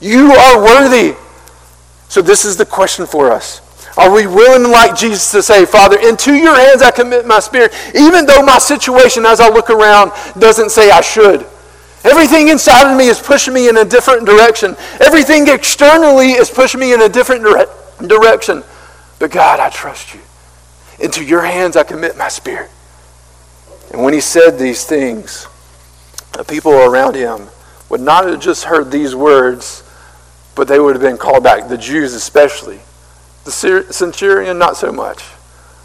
You 0.01 0.33
are 0.33 0.59
worthy. 0.61 1.15
So 2.09 2.21
this 2.21 2.45
is 2.45 2.57
the 2.57 2.67
question 2.67 3.07
for 3.07 3.31
us. 3.31 3.61
Are 3.97 4.13
we 4.13 4.27
willing, 4.27 4.73
like 4.73 4.97
Jesus, 4.97 5.31
to 5.31 5.41
say, 5.41 5.65
Father, 5.67 6.01
into 6.01 6.35
your 6.35 6.57
hands 6.57 6.83
I 6.83 6.91
commit 6.91 7.29
my 7.29 7.39
spirit, 7.39 7.73
even 7.95 8.27
though 8.27 8.43
my 8.43 8.59
situation 8.59 9.25
as 9.25 9.39
I 9.39 9.51
look 9.51 9.71
around 9.71 10.11
doesn't 10.37 10.71
say 10.71 10.91
I 10.91 11.01
should? 11.01 11.47
Everything 12.05 12.49
inside 12.49 12.91
of 12.91 12.97
me 12.97 13.09
is 13.09 13.19
pushing 13.19 13.55
me 13.55 13.69
in 13.69 13.79
a 13.79 13.85
different 13.85 14.27
direction. 14.27 14.77
Everything 15.01 15.49
externally 15.49 16.33
is 16.33 16.51
pushing 16.51 16.81
me 16.81 16.93
in 16.93 17.01
a 17.01 17.09
different 17.09 17.43
dire- 17.43 18.07
direction. 18.07 18.63
But 19.19 19.31
God, 19.31 19.59
I 19.59 19.71
trust 19.71 20.15
you. 20.15 20.21
Into 21.01 21.25
your 21.25 21.43
hands 21.43 21.77
I 21.77 21.83
commit 21.83 22.17
my 22.17 22.29
spirit. 22.29 22.71
And 23.91 24.03
when 24.03 24.13
he 24.13 24.21
said 24.21 24.59
these 24.59 24.85
things, 24.85 25.47
the 26.33 26.45
people 26.45 26.73
around 26.73 27.15
him 27.15 27.49
would 27.89 28.01
not 28.01 28.27
have 28.27 28.41
just 28.41 28.65
heard 28.65 28.91
these 28.91 29.15
words, 29.15 29.83
but 30.55 30.69
they 30.69 30.79
would 30.79 30.95
have 30.95 31.03
been 31.03 31.17
called 31.17 31.43
back, 31.43 31.69
the 31.69 31.79
Jews 31.79 32.13
especially. 32.13 32.81
The 33.45 33.87
centurion, 33.91 34.59
not 34.59 34.77
so 34.77 34.93
much. 34.93 35.23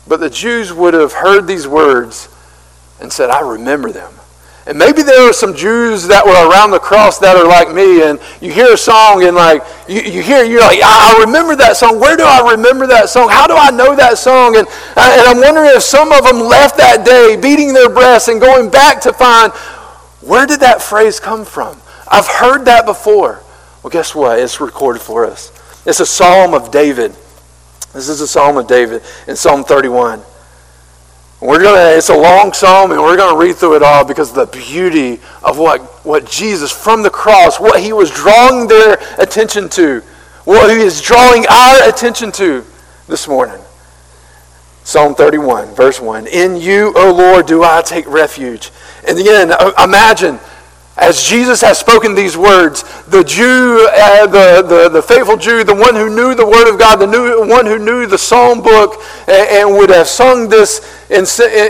But 0.07 0.19
the 0.19 0.29
Jews 0.29 0.73
would 0.73 0.93
have 0.93 1.13
heard 1.13 1.47
these 1.47 1.67
words 1.67 2.29
and 2.99 3.11
said, 3.11 3.29
I 3.29 3.41
remember 3.41 3.91
them. 3.91 4.18
And 4.69 4.77
maybe 4.77 5.01
there 5.01 5.27
are 5.27 5.33
some 5.33 5.55
Jews 5.55 6.05
that 6.09 6.23
were 6.23 6.47
around 6.47 6.69
the 6.69 6.79
cross 6.79 7.17
that 7.17 7.35
are 7.35 7.47
like 7.47 7.73
me, 7.73 8.03
and 8.03 8.19
you 8.39 8.53
hear 8.53 8.73
a 8.73 8.77
song 8.77 9.23
and 9.23 9.35
like 9.35 9.63
you, 9.87 9.99
you 9.99 10.21
hear 10.21 10.43
you're 10.43 10.61
like, 10.61 10.77
I 10.83 11.17
remember 11.25 11.55
that 11.55 11.75
song. 11.75 11.99
Where 11.99 12.15
do 12.15 12.21
I 12.23 12.51
remember 12.51 12.85
that 12.85 13.09
song? 13.09 13.29
How 13.29 13.47
do 13.47 13.55
I 13.57 13.71
know 13.71 13.95
that 13.95 14.19
song? 14.19 14.57
And, 14.57 14.67
uh, 14.95 15.17
and 15.17 15.25
I'm 15.25 15.41
wondering 15.41 15.75
if 15.75 15.81
some 15.81 16.11
of 16.11 16.23
them 16.23 16.37
left 16.41 16.77
that 16.77 17.03
day 17.03 17.35
beating 17.41 17.73
their 17.73 17.89
breasts 17.89 18.27
and 18.27 18.39
going 18.39 18.69
back 18.69 19.01
to 19.01 19.11
find 19.11 19.51
where 20.21 20.45
did 20.45 20.59
that 20.59 20.83
phrase 20.83 21.19
come 21.19 21.45
from? 21.45 21.81
I've 22.07 22.27
heard 22.27 22.65
that 22.65 22.85
before. 22.85 23.41
Well, 23.81 23.89
guess 23.89 24.13
what? 24.13 24.37
It's 24.37 24.61
recorded 24.61 25.01
for 25.01 25.25
us. 25.25 25.51
It's 25.87 25.99
a 25.99 26.05
psalm 26.05 26.53
of 26.53 26.69
David. 26.69 27.15
This 27.93 28.07
is 28.07 28.21
a 28.21 28.27
psalm 28.27 28.55
of 28.57 28.67
David 28.67 29.01
in 29.27 29.35
Psalm 29.35 29.63
31. 29.63 30.21
We're 31.41 31.63
gonna, 31.63 31.97
it's 31.97 32.09
a 32.09 32.17
long 32.17 32.51
psalm, 32.51 32.91
and 32.91 33.01
we're 33.01 33.15
going 33.15 33.33
to 33.33 33.39
read 33.39 33.55
through 33.55 33.77
it 33.77 33.83
all 33.83 34.03
because 34.03 34.35
of 34.35 34.51
the 34.51 34.57
beauty 34.57 35.21
of 35.41 35.57
what, 35.57 35.81
what 36.05 36.29
Jesus 36.29 36.69
from 36.69 37.01
the 37.01 37.09
cross, 37.09 37.59
what 37.59 37.81
he 37.81 37.93
was 37.93 38.11
drawing 38.11 38.67
their 38.67 38.99
attention 39.17 39.69
to, 39.69 40.01
what 40.43 40.69
he 40.69 40.77
is 40.77 41.01
drawing 41.01 41.45
our 41.47 41.87
attention 41.87 42.31
to 42.33 42.65
this 43.07 43.25
morning. 43.25 43.59
Psalm 44.83 45.15
31, 45.15 45.75
verse 45.75 46.01
1. 46.01 46.27
In 46.27 46.57
you, 46.57 46.91
O 46.95 47.13
Lord, 47.13 47.45
do 47.45 47.63
I 47.63 47.83
take 47.83 48.07
refuge. 48.07 48.71
And 49.07 49.17
again, 49.17 49.51
uh, 49.51 49.71
imagine 49.81 50.39
as 51.01 51.23
Jesus 51.23 51.61
has 51.61 51.79
spoken 51.79 52.13
these 52.13 52.37
words, 52.37 52.83
the 53.05 53.23
Jew, 53.23 53.87
uh, 53.91 54.27
the, 54.27 54.61
the, 54.61 54.89
the 54.89 55.01
faithful 55.01 55.37
Jew, 55.37 55.63
the 55.63 55.75
one 55.75 55.95
who 55.95 56.13
knew 56.13 56.35
the 56.35 56.45
Word 56.45 56.71
of 56.71 56.79
God, 56.79 56.97
the 56.97 57.07
new, 57.07 57.47
one 57.47 57.65
who 57.65 57.79
knew 57.79 58.05
the 58.05 58.17
Psalm 58.17 58.61
book 58.61 59.01
and, 59.27 59.49
and 59.49 59.77
would 59.77 59.89
have 59.89 60.07
sung 60.07 60.49
this 60.49 60.79
in, 61.09 61.25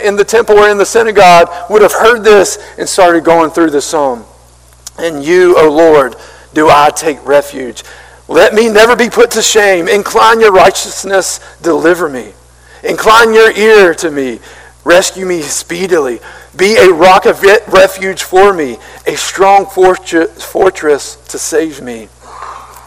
in 0.05 0.15
the 0.15 0.25
temple 0.25 0.57
or 0.57 0.69
in 0.69 0.77
the 0.77 0.86
synagogue, 0.86 1.50
would 1.69 1.81
have 1.81 1.93
heard 1.93 2.24
this 2.24 2.57
and 2.77 2.88
started 2.88 3.24
going 3.24 3.51
through 3.51 3.69
the 3.69 3.81
psalm. 3.81 4.25
And 4.98 5.24
you, 5.24 5.57
O 5.57 5.69
Lord, 5.69 6.15
do 6.53 6.69
I 6.69 6.89
take 6.89 7.25
refuge. 7.25 7.83
Let 8.27 8.53
me 8.53 8.69
never 8.69 8.95
be 8.95 9.09
put 9.09 9.31
to 9.31 9.41
shame. 9.41 9.88
Incline 9.88 10.39
your 10.39 10.51
righteousness, 10.51 11.39
deliver 11.62 12.09
me. 12.09 12.33
Incline 12.83 13.33
your 13.33 13.51
ear 13.51 13.93
to 13.95 14.12
me. 14.12 14.39
Rescue 14.83 15.25
me 15.25 15.41
speedily. 15.41 16.19
Be 16.60 16.75
a 16.75 16.92
rock 16.92 17.25
of 17.25 17.42
refuge 17.42 18.22
for 18.22 18.54
me, 18.54 18.78
a 19.08 19.16
strong 19.16 19.66
fortress 19.66 21.16
to 21.30 21.39
save 21.39 21.82
me. 21.82 22.06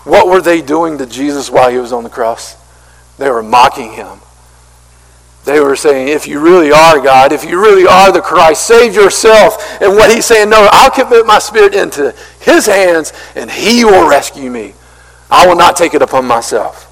What 0.04 0.26
were 0.26 0.42
they 0.42 0.60
doing 0.60 0.98
to 0.98 1.06
Jesus 1.06 1.48
while 1.50 1.70
he 1.70 1.78
was 1.78 1.92
on 1.92 2.04
the 2.04 2.10
cross? 2.10 2.56
They 3.18 3.30
were 3.30 3.42
mocking 3.42 3.92
him. 3.92 4.18
They 5.44 5.58
were 5.58 5.74
saying, 5.74 6.08
if 6.08 6.28
you 6.28 6.38
really 6.38 6.70
are 6.70 7.00
God, 7.00 7.32
if 7.32 7.44
you 7.44 7.60
really 7.60 7.86
are 7.86 8.12
the 8.12 8.20
Christ, 8.20 8.66
save 8.66 8.94
yourself. 8.94 9.80
And 9.80 9.96
what 9.96 10.12
he's 10.12 10.26
saying, 10.26 10.50
no, 10.50 10.68
I'll 10.70 10.90
commit 10.90 11.26
my 11.26 11.38
spirit 11.40 11.74
into 11.74 12.14
his 12.40 12.66
hands 12.66 13.12
and 13.34 13.50
he 13.50 13.84
will 13.84 14.08
rescue 14.08 14.50
me. 14.50 14.74
I 15.30 15.46
will 15.46 15.56
not 15.56 15.76
take 15.76 15.94
it 15.94 16.02
upon 16.02 16.26
myself. 16.26 16.88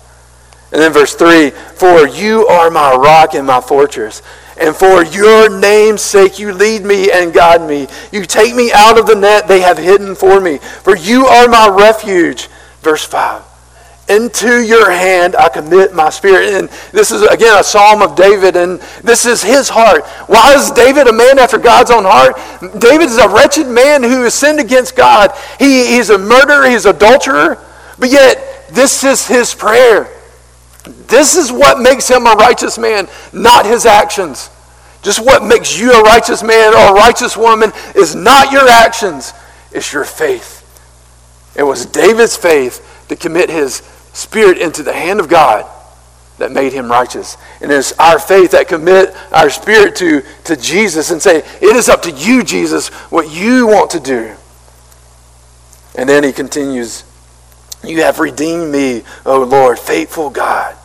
And 0.72 0.80
then 0.80 0.92
verse 0.92 1.14
3 1.14 1.50
For 1.50 2.08
you 2.08 2.46
are 2.46 2.70
my 2.70 2.94
rock 2.94 3.34
and 3.34 3.46
my 3.46 3.60
fortress. 3.60 4.22
And 4.60 4.76
for 4.76 5.02
your 5.02 5.48
name's 5.48 6.02
sake, 6.02 6.38
you 6.38 6.52
lead 6.52 6.84
me 6.84 7.10
and 7.10 7.32
guide 7.32 7.66
me. 7.66 7.88
You 8.12 8.26
take 8.26 8.54
me 8.54 8.70
out 8.72 8.98
of 8.98 9.06
the 9.06 9.14
net 9.14 9.48
they 9.48 9.60
have 9.60 9.78
hidden 9.78 10.14
for 10.14 10.38
me. 10.38 10.58
For 10.58 10.94
you 10.94 11.26
are 11.26 11.48
my 11.48 11.68
refuge. 11.68 12.48
Verse 12.82 13.04
5. 13.04 13.42
Into 14.10 14.60
your 14.60 14.90
hand 14.90 15.34
I 15.34 15.48
commit 15.48 15.94
my 15.94 16.10
spirit. 16.10 16.52
And 16.52 16.68
this 16.92 17.10
is, 17.10 17.22
again, 17.22 17.58
a 17.58 17.64
psalm 17.64 18.02
of 18.02 18.14
David, 18.16 18.54
and 18.54 18.80
this 19.02 19.24
is 19.24 19.42
his 19.42 19.70
heart. 19.70 20.04
Why 20.28 20.54
is 20.54 20.70
David 20.72 21.06
a 21.06 21.12
man 21.12 21.38
after 21.38 21.56
God's 21.56 21.90
own 21.90 22.04
heart? 22.04 22.36
David 22.80 23.06
is 23.06 23.16
a 23.16 23.28
wretched 23.28 23.66
man 23.66 24.02
who 24.02 24.24
has 24.24 24.34
sinned 24.34 24.60
against 24.60 24.94
God. 24.94 25.32
He, 25.58 25.94
he's 25.94 26.10
a 26.10 26.18
murderer, 26.18 26.68
he's 26.68 26.84
an 26.84 26.96
adulterer, 26.96 27.56
but 27.98 28.10
yet 28.10 28.66
this 28.70 29.04
is 29.04 29.26
his 29.26 29.54
prayer. 29.54 30.19
This 30.84 31.36
is 31.36 31.52
what 31.52 31.80
makes 31.80 32.08
him 32.08 32.26
a 32.26 32.32
righteous 32.32 32.78
man, 32.78 33.08
not 33.32 33.66
his 33.66 33.86
actions. 33.86 34.50
Just 35.02 35.24
what 35.24 35.44
makes 35.44 35.78
you 35.78 35.92
a 35.92 36.02
righteous 36.02 36.42
man 36.42 36.74
or 36.74 36.90
a 36.90 36.92
righteous 36.92 37.36
woman 37.36 37.72
is 37.94 38.14
not 38.14 38.52
your 38.52 38.68
actions, 38.68 39.32
it's 39.72 39.92
your 39.92 40.04
faith. 40.04 40.58
It 41.56 41.62
was 41.62 41.86
David's 41.86 42.36
faith 42.36 43.06
to 43.08 43.16
commit 43.16 43.50
his 43.50 43.76
spirit 44.12 44.58
into 44.58 44.82
the 44.82 44.92
hand 44.92 45.20
of 45.20 45.28
God 45.28 45.68
that 46.38 46.52
made 46.52 46.72
him 46.72 46.90
righteous. 46.90 47.36
And 47.60 47.70
it's 47.70 47.92
our 47.92 48.18
faith 48.18 48.52
that 48.52 48.68
commit 48.68 49.14
our 49.30 49.50
spirit 49.50 49.96
to, 49.96 50.22
to 50.44 50.56
Jesus 50.56 51.10
and 51.10 51.20
say, 51.20 51.38
It 51.38 51.76
is 51.76 51.88
up 51.88 52.02
to 52.02 52.10
you, 52.10 52.42
Jesus, 52.42 52.88
what 53.10 53.30
you 53.30 53.66
want 53.66 53.90
to 53.90 54.00
do. 54.00 54.34
And 55.96 56.08
then 56.08 56.24
he 56.24 56.32
continues, 56.32 57.04
You 57.82 58.02
have 58.02 58.18
redeemed 58.18 58.70
me, 58.70 59.02
O 59.24 59.42
Lord, 59.42 59.78
faithful 59.78 60.30
God. 60.30 60.76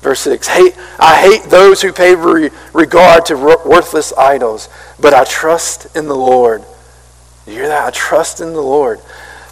Verse 0.00 0.20
6 0.20 0.46
hate, 0.46 0.76
I 1.00 1.20
hate 1.20 1.50
those 1.50 1.82
who 1.82 1.92
pay 1.92 2.14
re- 2.14 2.50
regard 2.72 3.26
to 3.26 3.36
worthless 3.36 4.12
idols, 4.12 4.68
but 5.00 5.12
I 5.12 5.24
trust 5.24 5.96
in 5.96 6.06
the 6.06 6.14
Lord. 6.14 6.62
You 7.46 7.54
hear 7.54 7.68
that? 7.68 7.88
I 7.88 7.90
trust 7.90 8.40
in 8.40 8.52
the 8.52 8.60
Lord. 8.60 9.00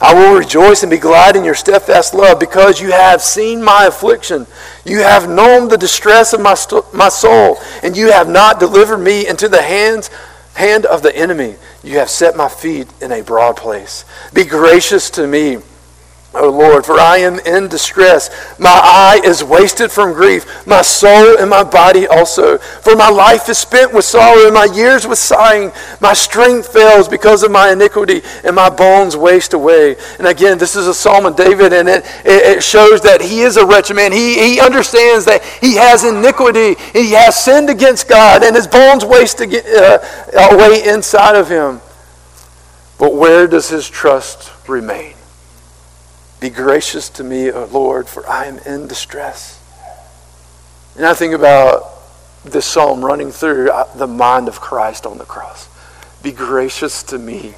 I 0.01 0.15
will 0.15 0.39
rejoice 0.39 0.83
and 0.83 0.91
be 0.91 0.99
glad 0.99 1.35
in 1.35 1.45
your 1.45 1.55
steadfast 1.55 2.15
love 2.15 2.39
because 2.39 2.81
you 2.81 2.93
have 2.93 3.23
seen 3.23 3.65
my 3.65 3.87
affliction. 3.87 4.47
You 4.85 4.99
have 4.99 5.29
known 5.29 5.69
the 5.69 5.79
distress 5.79 6.33
of 6.33 6.41
my, 6.41 6.55
st- 6.55 6.93
my 6.93 7.09
soul, 7.09 7.57
and 7.83 7.97
you 7.97 8.13
have 8.13 8.29
not 8.29 8.61
delivered 8.61 8.99
me 8.99 9.27
into 9.27 9.49
the 9.49 9.63
hands, 9.63 10.11
hand 10.55 10.87
of 10.87 11.03
the 11.03 11.17
enemy. 11.17 11.57
You 11.83 11.99
have 11.99 12.11
set 12.11 12.37
my 12.37 12.49
feet 12.49 12.87
in 13.01 13.13
a 13.13 13.23
broad 13.23 13.57
place. 13.57 14.05
Be 14.33 14.45
gracious 14.45 15.11
to 15.11 15.27
me 15.27 15.59
O 16.35 16.51
Lord, 16.51 16.85
for 16.85 16.99
I 16.99 17.19
am 17.19 17.39
in 17.41 17.69
distress. 17.69 18.59
My 18.59 18.71
eye 18.71 19.21
is 19.25 19.45
wasted 19.45 19.93
from 19.93 20.13
grief, 20.13 20.67
my 20.67 20.83
soul 20.83 21.39
and 21.39 21.49
my 21.49 21.63
body 21.63 22.07
also. 22.09 22.59
For 22.59 22.97
my 22.97 23.09
life 23.09 23.49
is 23.49 23.59
spent 23.59 23.93
with 23.93 24.05
sorrow, 24.05 24.45
and 24.47 24.55
my 24.55 24.65
years 24.65 25.07
with 25.07 25.19
sighing. 25.19 25.71
My 26.01 26.13
strength 26.13 26.73
fails 26.73 27.09
because 27.09 27.43
of 27.45 27.51
my 27.51 27.71
iniquity, 27.71 28.23
and 28.43 28.57
my 28.57 28.69
bones 28.69 29.17
waste 29.17 29.55
away. 29.55 29.97
And 30.19 30.27
again, 30.27 30.59
this 30.59 30.75
is 30.75 30.89
a 30.89 30.95
psalm 30.95 31.27
of 31.27 31.37
David, 31.37 31.73
and 31.73 31.89
it, 31.89 32.05
it 32.25 32.63
shows 32.63 33.01
that 33.03 33.21
he 33.21 33.43
is 33.43 33.57
a 33.57 33.65
wretched 33.65 33.95
man. 33.95 34.11
He, 34.11 34.35
he 34.55 34.61
understands 34.61 35.25
that 35.27 35.45
he 35.61 35.77
has 35.77 36.05
iniquity, 36.05 36.75
he 36.93 37.13
has 37.13 37.37
sinned 37.37 37.71
against 37.71 38.09
God, 38.09 38.43
and 38.43 38.57
his 38.57 38.67
bones 38.67 39.05
waste 39.05 39.41
uh, 39.41 39.99
away 40.51 40.83
inside 40.85 41.37
of 41.37 41.49
him. 41.49 41.81
But 42.99 43.15
where 43.15 43.47
does 43.47 43.69
his 43.69 43.89
trust 43.89 44.51
remain? 44.69 45.15
Be 46.45 46.51
gracious 46.51 47.09
to 47.09 47.25
me, 47.25 47.51
O 47.51 47.65
Lord, 47.65 48.07
for 48.07 48.29
I 48.29 48.45
am 48.45 48.59
in 48.59 48.87
distress. 48.87 49.59
And 50.95 51.07
I 51.07 51.15
think 51.15 51.33
about 51.33 51.91
this 52.45 52.67
psalm 52.67 53.03
running 53.03 53.31
through 53.31 53.71
uh, 53.71 53.91
the 53.97 54.07
mind 54.07 54.49
of 54.49 54.61
Christ 54.61 55.07
on 55.07 55.17
the 55.17 55.25
cross. 55.25 55.71
Be 56.23 56.33
gracious 56.33 57.03
to 57.05 57.19
me. 57.19 57.55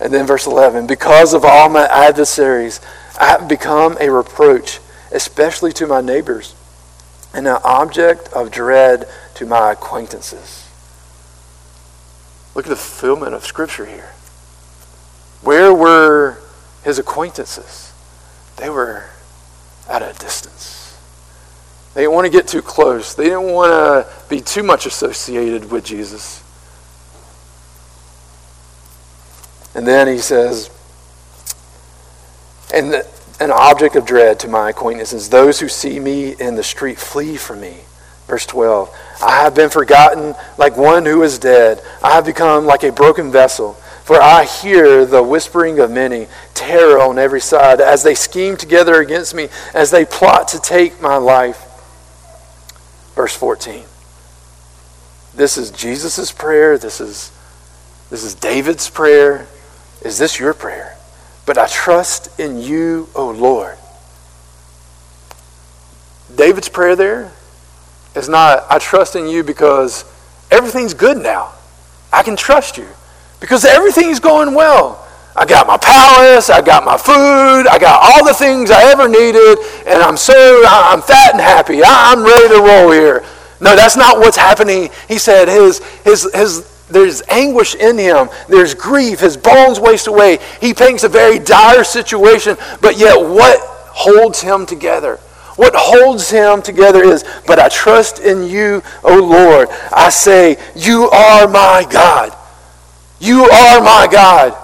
And 0.00 0.10
then 0.10 0.26
verse 0.26 0.46
11, 0.46 0.86
because 0.86 1.34
of 1.34 1.44
all 1.44 1.68
my 1.68 1.84
adversaries, 1.84 2.80
I 3.20 3.26
have 3.26 3.46
become 3.46 3.98
a 4.00 4.08
reproach, 4.08 4.80
especially 5.12 5.74
to 5.74 5.86
my 5.86 6.00
neighbors, 6.00 6.54
and 7.34 7.46
an 7.46 7.58
object 7.62 8.28
of 8.28 8.50
dread 8.50 9.06
to 9.34 9.44
my 9.44 9.72
acquaintances. 9.72 10.66
Look 12.54 12.64
at 12.64 12.70
the 12.70 12.76
fulfillment 12.76 13.34
of 13.34 13.44
Scripture 13.44 13.84
here. 13.84 14.12
Where 15.42 15.74
were 15.74 16.38
his 16.84 16.98
acquaintances? 16.98 17.92
They 18.56 18.70
were 18.70 19.04
at 19.88 20.02
a 20.02 20.16
distance. 20.18 20.96
They 21.94 22.02
didn't 22.02 22.14
want 22.14 22.26
to 22.26 22.32
get 22.32 22.48
too 22.48 22.62
close. 22.62 23.14
They 23.14 23.24
didn't 23.24 23.52
want 23.52 23.70
to 23.70 24.28
be 24.28 24.40
too 24.40 24.62
much 24.62 24.86
associated 24.86 25.70
with 25.70 25.84
Jesus. 25.84 26.42
And 29.74 29.86
then 29.86 30.06
he 30.06 30.18
says, 30.18 30.70
and 32.72 32.92
the, 32.92 33.06
an 33.40 33.50
object 33.50 33.96
of 33.96 34.06
dread 34.06 34.40
to 34.40 34.48
my 34.48 34.70
acquaintances, 34.70 35.28
those 35.28 35.60
who 35.60 35.68
see 35.68 35.98
me 35.98 36.34
in 36.38 36.54
the 36.54 36.62
street 36.62 36.98
flee 36.98 37.36
from 37.36 37.60
me. 37.60 37.78
Verse 38.26 38.46
12 38.46 38.94
I 39.22 39.42
have 39.42 39.54
been 39.54 39.70
forgotten 39.70 40.34
like 40.58 40.76
one 40.76 41.04
who 41.04 41.22
is 41.22 41.38
dead. 41.38 41.82
I 42.02 42.12
have 42.12 42.24
become 42.24 42.66
like 42.66 42.82
a 42.82 42.92
broken 42.92 43.30
vessel. 43.30 43.76
For 44.04 44.20
I 44.20 44.44
hear 44.44 45.06
the 45.06 45.22
whispering 45.22 45.80
of 45.80 45.90
many, 45.90 46.28
terror 46.52 47.00
on 47.00 47.18
every 47.18 47.40
side, 47.40 47.80
as 47.80 48.02
they 48.02 48.14
scheme 48.14 48.54
together 48.54 49.00
against 49.00 49.34
me, 49.34 49.48
as 49.72 49.90
they 49.90 50.04
plot 50.04 50.48
to 50.48 50.58
take 50.60 51.00
my 51.00 51.16
life. 51.16 51.64
Verse 53.14 53.34
14. 53.34 53.84
This 55.34 55.56
is 55.56 55.70
Jesus' 55.70 56.30
prayer. 56.32 56.76
This 56.76 57.00
is, 57.00 57.32
this 58.10 58.24
is 58.24 58.34
David's 58.34 58.90
prayer. 58.90 59.46
Is 60.02 60.18
this 60.18 60.38
your 60.38 60.52
prayer? 60.52 60.98
But 61.46 61.56
I 61.56 61.66
trust 61.66 62.38
in 62.38 62.60
you, 62.60 63.08
O 63.14 63.30
Lord. 63.30 63.78
David's 66.36 66.68
prayer 66.68 66.94
there 66.94 67.32
is 68.14 68.28
not, 68.28 68.66
I 68.68 68.78
trust 68.78 69.16
in 69.16 69.28
you 69.28 69.42
because 69.42 70.04
everything's 70.50 70.92
good 70.92 71.16
now. 71.16 71.52
I 72.12 72.22
can 72.22 72.36
trust 72.36 72.76
you 72.76 72.88
because 73.44 73.66
everything's 73.66 74.20
going 74.20 74.54
well. 74.54 75.06
I 75.36 75.44
got 75.44 75.66
my 75.66 75.76
palace, 75.76 76.48
I 76.48 76.62
got 76.62 76.82
my 76.82 76.96
food, 76.96 77.68
I 77.68 77.76
got 77.78 78.00
all 78.02 78.24
the 78.24 78.32
things 78.32 78.70
I 78.70 78.84
ever 78.90 79.06
needed, 79.06 79.58
and 79.86 80.02
I'm 80.02 80.16
so, 80.16 80.64
I'm 80.66 81.02
fat 81.02 81.32
and 81.32 81.42
happy. 81.42 81.82
I'm 81.84 82.24
ready 82.24 82.48
to 82.48 82.62
roll 82.62 82.90
here. 82.90 83.22
No, 83.60 83.76
that's 83.76 83.98
not 83.98 84.16
what's 84.16 84.38
happening. 84.38 84.88
He 85.08 85.18
said 85.18 85.48
his, 85.48 85.84
his, 86.04 86.26
his, 86.32 86.86
there's 86.88 87.20
anguish 87.28 87.74
in 87.74 87.98
him. 87.98 88.30
There's 88.48 88.74
grief. 88.74 89.20
His 89.20 89.36
bones 89.36 89.78
waste 89.78 90.06
away. 90.06 90.38
He 90.62 90.72
paints 90.72 91.04
a 91.04 91.10
very 91.10 91.38
dire 91.38 91.84
situation, 91.84 92.56
but 92.80 92.96
yet 92.96 93.20
what 93.20 93.60
holds 93.60 94.40
him 94.40 94.64
together? 94.64 95.16
What 95.56 95.74
holds 95.76 96.30
him 96.30 96.62
together 96.62 97.04
is, 97.04 97.26
but 97.46 97.58
I 97.58 97.68
trust 97.68 98.20
in 98.20 98.44
you, 98.44 98.82
O 99.02 99.18
Lord. 99.18 99.68
I 99.92 100.08
say, 100.08 100.56
You 100.74 101.10
are 101.10 101.46
my 101.46 101.86
God. 101.90 102.34
You 103.20 103.44
are 103.44 103.80
my 103.80 104.08
God. 104.10 104.56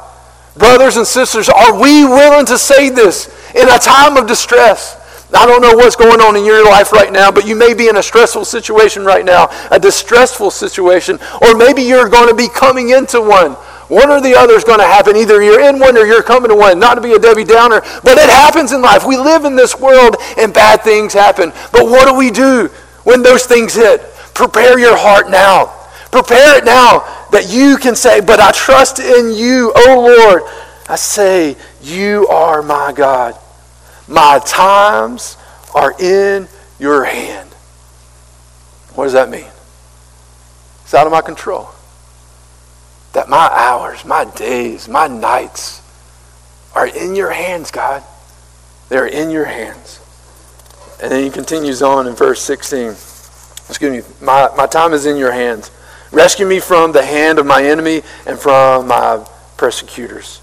Brothers 0.57 0.97
and 0.97 1.07
sisters, 1.07 1.49
are 1.49 1.81
we 1.81 2.05
willing 2.05 2.47
to 2.47 2.59
say 2.59 2.91
this 2.91 3.29
in 3.55 3.69
a 3.69 3.79
time 3.79 4.17
of 4.17 4.27
distress? 4.27 4.97
I 5.33 5.47
don't 5.47 5.63
know 5.63 5.75
what's 5.75 5.97
going 5.97 6.21
on 6.21 6.37
in 6.37 6.45
your 6.45 6.65
life 6.65 6.93
right 6.93 7.13
now, 7.13 7.31
but 7.31 7.47
you 7.47 7.55
may 7.55 7.73
be 7.73 7.89
in 7.89 7.97
a 7.97 8.03
stressful 8.03 8.45
situation 8.45 9.05
right 9.05 9.25
now, 9.25 9.49
a 9.71 9.79
distressful 9.79 10.51
situation, 10.51 11.21
or 11.41 11.57
maybe 11.57 11.83
you're 11.83 12.09
going 12.09 12.29
to 12.29 12.35
be 12.35 12.49
coming 12.49 12.91
into 12.91 13.21
one. 13.21 13.53
One 13.87 14.11
or 14.11 14.21
the 14.21 14.35
other 14.37 14.55
is 14.55 14.65
going 14.65 14.79
to 14.79 14.87
happen. 14.87 15.17
Either 15.17 15.43
you're 15.43 15.61
in 15.61 15.79
one 15.79 15.97
or 15.97 16.05
you're 16.05 16.23
coming 16.23 16.51
to 16.51 16.55
one. 16.55 16.79
Not 16.79 16.95
to 16.95 17.01
be 17.01 17.13
a 17.13 17.19
Debbie 17.19 17.45
Downer, 17.45 17.81
but 18.05 18.19
it 18.19 18.31
happens 18.31 18.73
in 18.73 18.83
life. 18.83 19.05
We 19.05 19.17
live 19.17 19.45
in 19.45 19.57
this 19.57 19.79
world 19.79 20.17
and 20.39 20.55
bad 20.55 20.83
things 20.83 21.13
happen. 21.13 21.53
But 21.73 21.87
what 21.87 22.07
do 22.07 22.15
we 22.15 22.31
do 22.31 22.69
when 23.03 23.23
those 23.23 23.47
things 23.47 23.75
hit? 23.75 24.01
Prepare 24.35 24.79
your 24.79 24.97
heart 24.97 25.29
now. 25.29 25.75
Prepare 26.13 26.59
it 26.59 26.65
now 26.65 27.20
that 27.33 27.51
you 27.51 27.77
can 27.77 27.97
say, 27.97 28.21
But 28.21 28.41
I 28.41 28.53
trust 28.53 28.99
in 28.99 29.33
you, 29.33 29.73
O 29.75 30.17
Lord. 30.19 30.43
I 30.89 30.97
say, 30.97 31.57
You 31.83 32.27
are 32.29 32.63
my 32.63 32.93
God. 32.93 33.37
My 34.09 34.41
times 34.45 35.37
are 35.75 35.95
in 36.01 36.49
your 36.79 37.05
hand. 37.05 37.49
What 38.95 39.05
does 39.05 39.13
that 39.13 39.31
mean? 39.31 39.47
It's 40.83 40.95
out 40.95 41.07
of 41.07 41.13
my 41.13 41.21
control 41.21 41.71
that 43.13 43.29
my 43.29 43.49
hours, 43.53 44.05
my 44.05 44.25
days, 44.25 44.89
my 44.89 45.07
nights 45.07 45.83
are 46.75 46.87
in 46.87 47.17
your 47.17 47.31
hands, 47.31 47.71
God. 47.71 48.03
They're 48.89 49.07
in 49.07 49.31
your 49.31 49.45
hands. 49.45 50.01
And 51.03 51.11
then 51.11 51.25
he 51.25 51.31
continues 51.31 51.83
on 51.83 52.07
in 52.07 52.15
verse 52.15 52.41
16. 52.43 52.89
Excuse 52.91 54.05
me, 54.05 54.15
my, 54.21 54.49
my 54.57 54.67
time 54.67 54.93
is 54.93 55.07
in 55.07 55.17
your 55.17 55.33
hands. 55.33 55.71
Rescue 56.13 56.47
me 56.47 56.61
from 56.61 56.93
the 56.93 57.05
hand 57.05 57.39
of 57.39 57.47
my 57.47 57.65
enemy 57.65 58.03
and 58.27 58.39
from 58.39 58.89
my 58.89 59.25
persecutors. 59.57 60.41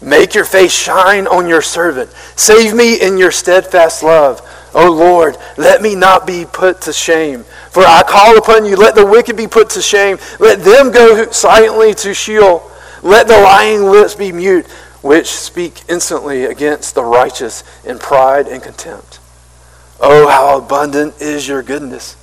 Make 0.00 0.34
your 0.34 0.44
face 0.44 0.72
shine 0.72 1.26
on 1.26 1.48
your 1.48 1.60
servant. 1.60 2.10
Save 2.36 2.74
me 2.74 3.00
in 3.00 3.18
your 3.18 3.32
steadfast 3.32 4.02
love. 4.02 4.40
O 4.74 4.90
Lord, 4.92 5.36
let 5.56 5.82
me 5.82 5.94
not 5.94 6.26
be 6.26 6.46
put 6.50 6.80
to 6.82 6.92
shame. 6.92 7.44
For 7.70 7.82
I 7.84 8.02
call 8.02 8.38
upon 8.38 8.64
you, 8.64 8.76
let 8.76 8.94
the 8.94 9.04
wicked 9.04 9.36
be 9.36 9.46
put 9.46 9.70
to 9.70 9.82
shame. 9.82 10.18
Let 10.38 10.62
them 10.62 10.92
go 10.92 11.30
silently 11.30 11.94
to 11.94 12.14
Sheol. 12.14 12.70
Let 13.02 13.26
the 13.26 13.38
lying 13.40 13.84
lips 13.84 14.14
be 14.14 14.32
mute, 14.32 14.66
which 15.02 15.26
speak 15.26 15.82
instantly 15.88 16.44
against 16.44 16.94
the 16.94 17.04
righteous 17.04 17.64
in 17.84 17.98
pride 17.98 18.46
and 18.46 18.62
contempt. 18.62 19.20
Oh, 20.00 20.28
how 20.28 20.58
abundant 20.58 21.20
is 21.20 21.48
your 21.48 21.62
goodness! 21.62 22.16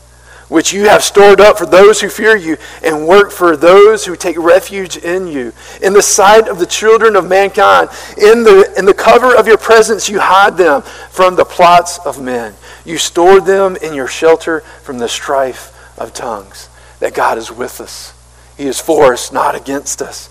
Which 0.47 0.73
you 0.73 0.87
have 0.87 1.03
stored 1.03 1.41
up 1.41 1.57
for 1.57 1.65
those 1.65 2.01
who 2.01 2.09
fear 2.09 2.35
you 2.35 2.57
and 2.83 3.07
work 3.07 3.31
for 3.31 3.57
those 3.57 4.05
who 4.05 4.15
take 4.15 4.37
refuge 4.37 4.97
in 4.97 5.27
you. 5.27 5.51
In 5.81 5.93
the 5.93 6.01
sight 6.01 6.47
of 6.47 6.59
the 6.59 6.65
children 6.65 7.15
of 7.15 7.27
mankind, 7.27 7.89
in 8.17 8.43
the, 8.43 8.73
in 8.77 8.85
the 8.85 8.93
cover 8.93 9.35
of 9.35 9.47
your 9.47 9.57
presence, 9.57 10.07
you 10.07 10.19
hide 10.19 10.57
them 10.57 10.81
from 11.09 11.35
the 11.35 11.45
plots 11.45 11.97
of 11.99 12.21
men. 12.21 12.53
You 12.85 12.97
store 12.97 13.41
them 13.41 13.75
in 13.77 13.93
your 13.93 14.07
shelter 14.07 14.59
from 14.83 14.99
the 14.99 15.09
strife 15.09 15.71
of 15.97 16.13
tongues. 16.13 16.69
That 16.99 17.13
God 17.13 17.37
is 17.37 17.51
with 17.51 17.81
us. 17.81 18.13
He 18.57 18.67
is 18.67 18.79
for 18.79 19.13
us, 19.13 19.31
not 19.31 19.55
against 19.55 20.01
us. 20.01 20.29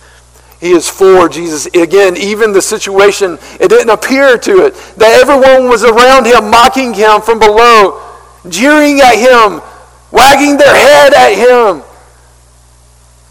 He 0.60 0.70
is 0.70 0.88
for 0.88 1.28
Jesus. 1.28 1.66
Again, 1.66 2.16
even 2.16 2.52
the 2.52 2.62
situation, 2.62 3.38
it 3.60 3.68
didn't 3.68 3.90
appear 3.90 4.38
to 4.38 4.66
it 4.66 4.74
that 4.96 5.20
everyone 5.20 5.68
was 5.68 5.84
around 5.84 6.24
him, 6.24 6.50
mocking 6.50 6.94
him 6.94 7.20
from 7.20 7.38
below, 7.38 8.00
jeering 8.48 9.00
at 9.00 9.16
him, 9.16 9.60
wagging 10.14 10.56
their 10.56 10.74
head 10.74 11.12
at 11.12 11.34
him. 11.34 11.82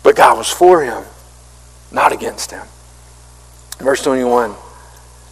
But 0.04 0.18
God 0.18 0.38
was 0.38 0.50
for 0.50 0.84
him, 0.84 1.04
not 1.92 2.12
against 2.12 2.52
him. 2.52 2.68
Verse 3.80 4.04
21 4.04 4.54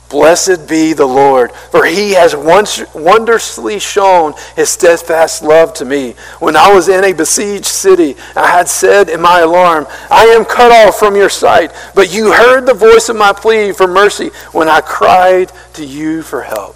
Blessed 0.10 0.68
be 0.68 0.92
the 0.92 1.06
Lord, 1.06 1.54
for 1.54 1.86
he 1.86 2.12
has 2.12 2.36
once 2.36 2.84
wondrously 2.94 3.80
shown 3.80 4.34
his 4.58 4.70
steadfast 4.70 5.42
love 5.42 5.74
to 5.76 5.86
me. 5.86 6.16
When 6.40 6.58
I 6.58 6.74
was 6.74 6.90
in 6.90 7.06
a 7.06 7.14
besieged 7.14 7.66
city, 7.66 8.18
I 8.36 8.48
had 8.48 8.68
said 8.68 9.08
in 9.08 9.22
my 9.22 9.40
alarm, 9.40 9.88
I 10.10 10.26
am 10.26 10.44
cut 10.44 10.72
off 10.72 11.00
from 11.00 11.16
your 11.16 11.30
sight. 11.30 11.72
But 11.96 12.14
you 12.14 12.34
heard 12.34 12.66
the 12.66 12.74
voice 12.74 13.08
of 13.08 13.16
my 13.16 13.32
plea 13.32 13.72
for 13.72 13.88
mercy 13.88 14.32
when 14.52 14.68
I 14.68 14.82
cried 14.82 15.50
to 15.76 15.86
you 15.86 16.24
for 16.24 16.42
help. 16.42 16.76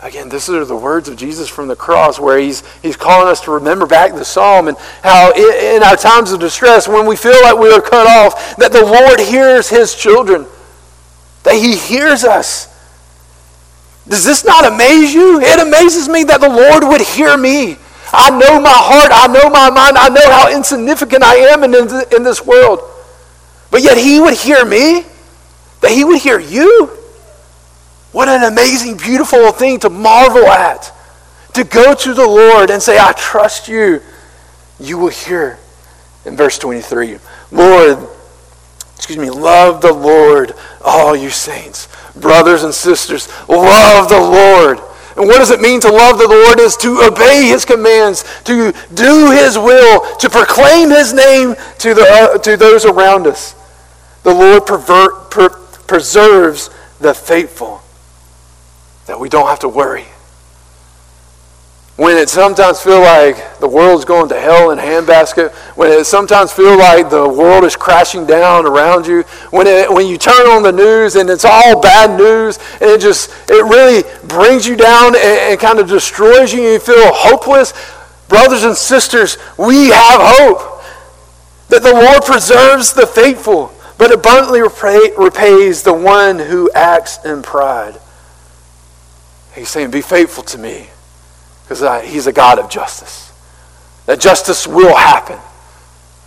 Again, 0.00 0.28
these 0.28 0.48
are 0.48 0.64
the 0.64 0.76
words 0.76 1.08
of 1.08 1.16
Jesus 1.16 1.48
from 1.48 1.66
the 1.66 1.74
cross 1.74 2.20
where 2.20 2.38
he's, 2.38 2.62
he's 2.82 2.96
calling 2.96 3.26
us 3.26 3.40
to 3.42 3.50
remember 3.50 3.84
back 3.84 4.14
the 4.14 4.24
psalm 4.24 4.68
and 4.68 4.76
how 5.02 5.32
in 5.32 5.82
our 5.82 5.96
times 5.96 6.30
of 6.30 6.38
distress, 6.38 6.86
when 6.86 7.04
we 7.04 7.16
feel 7.16 7.40
like 7.42 7.58
we 7.58 7.72
are 7.72 7.80
cut 7.80 8.06
off, 8.06 8.56
that 8.56 8.70
the 8.70 8.84
Lord 8.84 9.18
hears 9.18 9.68
his 9.68 9.96
children, 9.96 10.46
that 11.42 11.54
he 11.54 11.76
hears 11.76 12.22
us. 12.22 12.68
Does 14.06 14.24
this 14.24 14.44
not 14.44 14.64
amaze 14.72 15.12
you? 15.12 15.40
It 15.40 15.58
amazes 15.58 16.08
me 16.08 16.22
that 16.24 16.40
the 16.40 16.48
Lord 16.48 16.84
would 16.84 17.00
hear 17.00 17.36
me. 17.36 17.76
I 18.12 18.30
know 18.30 18.60
my 18.60 18.72
heart, 18.72 19.10
I 19.12 19.26
know 19.26 19.50
my 19.50 19.68
mind, 19.68 19.98
I 19.98 20.08
know 20.08 20.30
how 20.30 20.54
insignificant 20.54 21.24
I 21.24 21.34
am 21.52 21.64
in, 21.64 21.74
in 21.74 22.22
this 22.22 22.46
world. 22.46 22.80
But 23.70 23.82
yet 23.82 23.98
he 23.98 24.20
would 24.20 24.34
hear 24.34 24.64
me, 24.64 25.04
that 25.80 25.90
he 25.90 26.04
would 26.04 26.20
hear 26.20 26.38
you. 26.38 26.97
What 28.12 28.28
an 28.28 28.42
amazing, 28.42 28.96
beautiful 28.96 29.52
thing 29.52 29.80
to 29.80 29.90
marvel 29.90 30.46
at. 30.46 30.92
To 31.54 31.64
go 31.64 31.94
to 31.94 32.14
the 32.14 32.26
Lord 32.26 32.70
and 32.70 32.82
say, 32.82 32.98
I 32.98 33.12
trust 33.12 33.68
you. 33.68 34.00
You 34.80 34.98
will 34.98 35.08
hear. 35.08 35.58
In 36.24 36.36
verse 36.36 36.58
23, 36.58 37.18
Lord, 37.52 37.98
excuse 38.96 39.18
me, 39.18 39.30
love 39.30 39.80
the 39.80 39.92
Lord, 39.92 40.54
all 40.84 41.16
you 41.16 41.30
saints. 41.30 41.88
Brothers 42.14 42.64
and 42.64 42.74
sisters, 42.74 43.28
love 43.48 44.08
the 44.08 44.20
Lord. 44.20 44.78
And 45.16 45.26
what 45.26 45.38
does 45.38 45.50
it 45.50 45.60
mean 45.60 45.80
to 45.80 45.90
love 45.90 46.18
the 46.18 46.28
Lord? 46.28 46.60
Is 46.60 46.76
to 46.78 47.00
obey 47.02 47.48
His 47.48 47.64
commands, 47.64 48.24
to 48.44 48.72
do 48.94 49.30
His 49.30 49.58
will, 49.58 50.16
to 50.16 50.30
proclaim 50.30 50.90
His 50.90 51.12
name 51.12 51.56
to, 51.78 51.94
the, 51.94 52.06
uh, 52.08 52.38
to 52.38 52.56
those 52.56 52.84
around 52.84 53.26
us. 53.26 53.54
The 54.22 54.34
Lord 54.34 54.66
pervert, 54.66 55.30
per, 55.30 55.48
preserves 55.48 56.70
the 57.00 57.14
faithful 57.14 57.82
that 59.08 59.18
we 59.18 59.28
don't 59.28 59.48
have 59.48 59.58
to 59.60 59.68
worry. 59.68 60.06
when 61.98 62.16
it 62.16 62.28
sometimes 62.28 62.80
feel 62.80 63.00
like 63.00 63.58
the 63.58 63.66
world's 63.66 64.04
going 64.04 64.28
to 64.28 64.38
hell 64.38 64.70
in 64.70 64.78
a 64.78 64.82
handbasket, 64.82 65.50
when 65.76 65.90
it 65.90 66.04
sometimes 66.04 66.52
feel 66.52 66.78
like 66.78 67.10
the 67.10 67.28
world 67.28 67.64
is 67.64 67.74
crashing 67.74 68.24
down 68.24 68.64
around 68.66 69.04
you, 69.04 69.22
when, 69.50 69.66
it, 69.66 69.92
when 69.92 70.06
you 70.06 70.16
turn 70.16 70.46
on 70.46 70.62
the 70.62 70.70
news 70.70 71.16
and 71.16 71.28
it's 71.28 71.44
all 71.44 71.80
bad 71.80 72.16
news, 72.16 72.60
and 72.80 72.88
it 72.88 73.00
just, 73.00 73.30
it 73.50 73.64
really 73.64 74.04
brings 74.28 74.64
you 74.64 74.76
down 74.76 75.16
and, 75.16 75.16
and 75.50 75.58
kind 75.58 75.80
of 75.80 75.88
destroys 75.88 76.52
you 76.52 76.60
and 76.60 76.68
you 76.74 76.78
feel 76.78 77.10
hopeless, 77.12 77.74
brothers 78.28 78.62
and 78.62 78.76
sisters, 78.76 79.36
we 79.58 79.88
have 79.88 80.20
hope 80.22 80.84
that 81.68 81.82
the 81.82 81.92
Lord 81.92 82.22
preserves 82.22 82.92
the 82.92 83.08
faithful, 83.08 83.72
but 83.98 84.12
abundantly 84.12 84.62
repay, 84.62 85.10
repays 85.18 85.82
the 85.82 85.94
one 85.94 86.38
who 86.38 86.70
acts 86.76 87.18
in 87.24 87.42
pride. 87.42 87.98
He's 89.58 89.68
saying, 89.68 89.90
be 89.90 90.00
faithful 90.00 90.44
to 90.44 90.58
me 90.58 90.88
because 91.62 92.06
he's 92.08 92.26
a 92.26 92.32
God 92.32 92.58
of 92.58 92.70
justice. 92.70 93.32
That 94.06 94.20
justice 94.20 94.66
will 94.66 94.96
happen. 94.96 95.38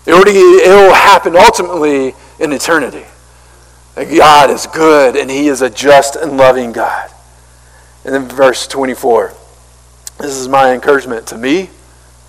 It, 0.06 0.13
already, 0.13 0.38
it 0.38 0.67
will 0.67 0.94
happen 0.94 1.36
ultimately 1.36 2.13
in 2.39 2.52
eternity. 2.54 3.06
That 3.96 4.15
God 4.15 4.50
is 4.50 4.67
good 4.67 5.15
and 5.15 5.30
he 5.30 5.48
is 5.48 5.62
a 5.62 5.70
just 5.70 6.15
and 6.15 6.38
loving 6.38 6.72
God. 6.72 7.10
And 8.06 8.13
then 8.13 8.28
verse 8.28 8.67
24. 8.67 9.34
This 10.20 10.38
is 10.38 10.48
my 10.48 10.74
encouragement 10.74 11.28
to 11.28 11.38
me. 11.38 11.70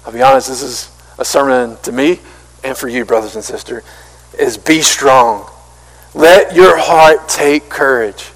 I'll 0.07 0.13
be 0.13 0.23
honest, 0.23 0.49
this 0.49 0.63
is 0.63 0.91
a 1.19 1.25
sermon 1.25 1.77
to 1.83 1.93
me 1.93 2.21
and 2.65 2.77
for 2.77 2.89
you, 2.89 3.05
brothers 3.05 3.35
and 3.35 3.45
sisters, 3.45 3.83
is 4.39 4.57
be 4.57 4.81
strong. 4.83 5.49
Let 6.15 6.55
your 6.55 6.79
heart 6.79 7.29
take 7.29 7.69
courage. 7.69 8.31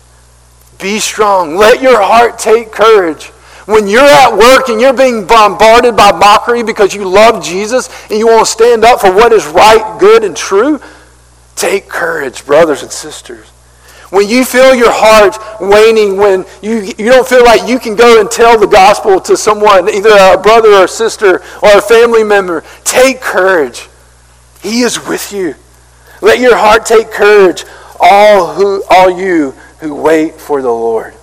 Be 0.81 0.99
strong. 0.99 1.57
Let 1.57 1.81
your 1.81 2.01
heart 2.01 2.39
take 2.39 2.71
courage. 2.71 3.27
When 3.67 3.89
you're 3.89 4.03
at 4.03 4.37
work 4.37 4.69
and 4.69 4.81
you're 4.81 4.93
being 4.93 5.27
bombarded 5.27 5.97
by 5.97 6.13
mockery 6.13 6.63
because 6.63 6.95
you 6.95 7.09
love 7.09 7.43
Jesus 7.43 7.89
and 8.11 8.19
you 8.19 8.27
want 8.29 8.47
to 8.47 8.53
stand 8.53 8.85
up 8.85 9.01
for 9.01 9.13
what 9.13 9.33
is 9.33 9.45
right, 9.47 9.97
good, 9.99 10.23
and 10.23 10.37
true, 10.37 10.81
take 11.57 11.89
courage, 11.89 12.47
brothers 12.47 12.83
and 12.83 12.93
sisters. 12.93 13.49
When 14.11 14.29
you 14.29 14.45
feel 14.45 14.73
your 14.73 14.93
heart 14.93 15.37
waning, 15.61 16.17
when 16.17 16.45
you, 16.63 16.93
you 16.97 17.11
don't 17.11 17.27
feel 17.27 17.45
like 17.45 17.69
you 17.69 17.81
can 17.81 17.97
go 17.97 18.21
and 18.21 18.31
tell 18.31 18.57
the 18.57 18.69
gospel 18.69 19.19
to 19.23 19.37
someone, 19.37 19.89
either 19.89 20.11
a 20.11 20.39
brother 20.41 20.69
or 20.69 20.85
a 20.85 20.89
sister 20.89 21.43
or 21.61 21.79
a 21.79 21.83
family 21.83 22.23
member, 22.23 22.63
take 22.85 23.21
courage. 23.21 23.89
He 24.63 24.83
is 24.83 25.05
with 25.09 25.33
you. 25.33 25.57
Let 26.23 26.39
your 26.39 26.57
heart 26.57 26.87
take 26.87 27.11
courage, 27.11 27.65
all, 27.99 28.55
who, 28.55 28.85
all 28.89 29.11
you 29.11 29.55
who 29.87 29.95
wait 29.95 30.35
for 30.35 30.61
the 30.61 30.73
Lord 30.73 31.15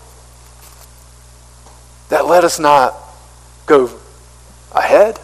that 2.07 2.25
let 2.25 2.45
us 2.45 2.59
not 2.59 2.95
go 3.65 3.99
ahead, 4.71 5.19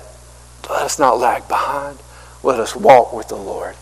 let 0.69 0.82
us 0.82 0.99
not 0.99 1.19
lag 1.19 1.47
behind. 1.47 1.99
Let 2.43 2.60
us 2.60 2.75
walk 2.75 3.13
with 3.13 3.30
the 3.30 3.36
Lord. 3.36 3.75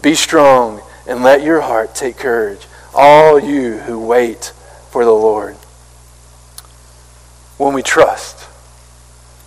Be 0.00 0.14
strong 0.14 0.80
and 1.06 1.22
let 1.22 1.42
your 1.42 1.60
heart 1.60 1.94
take 1.94 2.16
courage, 2.16 2.66
all 2.94 3.38
you 3.38 3.78
who 3.78 3.98
wait 3.98 4.52
for 4.90 5.04
the 5.04 5.12
Lord. 5.12 5.56
When 7.58 7.74
we 7.74 7.82
trust, 7.82 8.40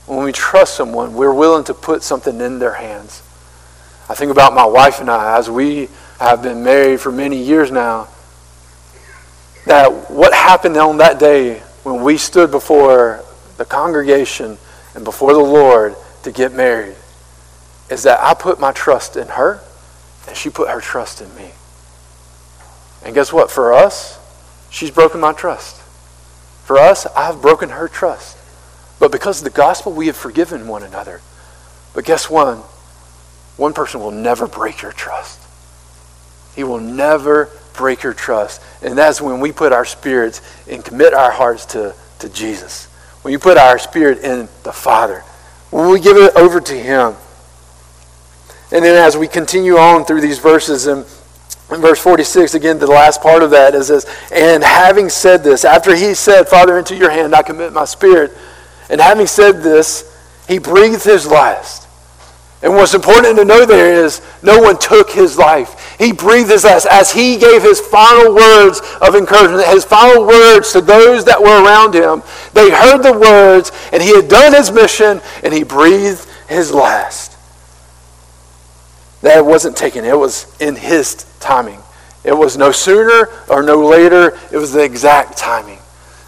when 0.05 0.23
we 0.23 0.31
trust 0.31 0.75
someone, 0.75 1.13
we're 1.13 1.33
willing 1.33 1.63
to 1.65 1.73
put 1.73 2.03
something 2.03 2.39
in 2.41 2.59
their 2.59 2.75
hands. 2.75 3.23
I 4.07 4.13
think 4.13 4.31
about 4.31 4.53
my 4.53 4.65
wife 4.65 4.99
and 4.99 5.09
I, 5.09 5.38
as 5.38 5.49
we 5.49 5.89
have 6.19 6.43
been 6.43 6.63
married 6.63 6.99
for 6.99 7.11
many 7.11 7.41
years 7.41 7.71
now, 7.71 8.09
that 9.65 10.10
what 10.12 10.34
happened 10.34 10.78
on 10.78 10.97
that 10.97 11.19
day 11.19 11.60
when 11.84 12.04
we 12.04 12.17
stood 12.17 12.51
before 12.51 13.23
the 13.58 13.65
congregation 13.65 14.58
and 14.93 15.04
before 15.04 15.34
the 15.34 15.39
Lord 15.39 15.95
to 16.23 16.32
get 16.32 16.54
married 16.54 16.95
is 17.89 18.04
that 18.04 18.19
I 18.19 18.34
put 18.34 18.60
my 18.60 18.71
trust 18.71 19.15
in 19.15 19.28
her 19.28 19.62
and 20.28 20.36
she 20.36 20.49
put 20.49 20.69
her 20.69 20.82
trust 20.82 21.21
in 21.21 21.34
me. 21.36 21.51
And 23.04 23.13
guess 23.13 23.32
what? 23.32 23.51
For 23.51 23.73
us, 23.73 24.19
she's 24.71 24.89
broken 24.89 25.19
my 25.19 25.34
trust. 25.34 25.82
For 26.65 26.80
us, 26.80 27.06
I've 27.15 27.41
broken 27.41 27.69
her 27.69 27.88
trust. 27.88 28.38
But 28.99 29.12
because 29.12 29.39
of 29.39 29.43
the 29.43 29.51
gospel, 29.51 29.91
we 29.91 30.08
have 30.08 30.15
forgiven 30.15 30.67
one 30.67 30.82
another. 30.82 31.21
But 31.93 32.06
guess 32.06 32.30
what? 32.30 32.58
One 33.58 33.73
person 33.73 33.99
will 33.99 34.12
never 34.12 34.47
break 34.47 34.82
your 34.82 34.91
trust. 34.91 35.39
He 36.56 36.63
will 36.63 36.80
never 36.80 37.49
break 37.75 38.03
your 38.03 38.13
trust. 38.13 38.61
And 38.81 38.97
that's 38.97 39.21
when 39.21 39.39
we 39.39 39.51
put 39.51 39.71
our 39.71 39.85
spirits 39.85 40.41
and 40.69 40.83
commit 40.83 41.13
our 41.13 41.31
hearts 41.31 41.65
to, 41.67 41.93
to 42.19 42.29
Jesus. 42.29 42.85
When 43.21 43.31
you 43.31 43.39
put 43.39 43.57
our 43.57 43.79
spirit 43.79 44.19
in 44.19 44.47
the 44.63 44.71
Father. 44.71 45.19
When 45.71 45.89
we 45.89 45.99
give 45.99 46.17
it 46.17 46.35
over 46.35 46.61
to 46.61 46.73
Him. 46.73 47.15
And 48.71 48.83
then 48.83 48.95
as 48.95 49.17
we 49.17 49.27
continue 49.27 49.77
on 49.77 50.05
through 50.05 50.21
these 50.21 50.39
verses, 50.39 50.88
and 50.88 51.05
in 51.71 51.81
verse 51.81 51.99
46, 51.99 52.53
again, 52.53 52.77
the 52.77 52.88
last 52.88 53.21
part 53.21 53.41
of 53.41 53.51
that 53.51 53.73
is 53.73 53.88
this. 53.88 54.05
And 54.31 54.63
having 54.63 55.09
said 55.09 55.43
this, 55.43 55.65
after 55.65 55.95
he 55.95 56.13
said, 56.13 56.47
Father, 56.47 56.77
into 56.77 56.95
your 56.95 57.09
hand 57.09 57.33
I 57.33 57.41
commit 57.41 57.73
my 57.73 57.85
spirit, 57.85 58.31
and 58.89 59.01
having 59.01 59.27
said 59.27 59.63
this, 59.63 60.11
he 60.47 60.59
breathed 60.59 61.03
his 61.03 61.25
last. 61.25 61.88
And 62.61 62.73
what's 62.73 62.93
important 62.93 63.38
to 63.38 63.45
know 63.45 63.65
there 63.65 64.03
is 64.05 64.21
no 64.41 64.59
one 64.59 64.77
took 64.79 65.09
his 65.09 65.38
life. 65.38 65.84
He 65.97 66.12
breathes 66.12 66.49
his 66.49 66.63
last 66.63 66.86
as 66.88 67.12
he 67.12 67.38
gave 67.38 67.62
his 67.62 67.79
final 67.79 68.36
words 68.36 68.81
of 69.01 69.15
encouragement, 69.15 69.65
his 69.67 69.86
final 69.86 70.25
words 70.25 70.73
to 70.73 70.81
those 70.81 71.25
that 71.25 71.41
were 71.41 71.63
around 71.63 71.93
him. 71.93 72.21
They 72.53 72.69
heard 72.69 73.01
the 73.01 73.17
words, 73.17 73.71
and 73.93 74.01
he 74.01 74.15
had 74.15 74.27
done 74.27 74.53
his 74.53 74.71
mission, 74.71 75.21
and 75.43 75.53
he 75.53 75.63
breathed 75.63 76.27
his 76.49 76.71
last. 76.73 77.38
That 79.21 79.45
wasn't 79.45 79.77
taken, 79.77 80.05
it 80.05 80.17
was 80.17 80.53
in 80.60 80.75
his 80.75 81.25
timing. 81.39 81.79
It 82.23 82.34
was 82.34 82.58
no 82.58 82.71
sooner 82.71 83.29
or 83.49 83.63
no 83.63 83.88
later, 83.88 84.38
it 84.51 84.58
was 84.58 84.73
the 84.73 84.84
exact 84.84 85.38
timing. 85.38 85.74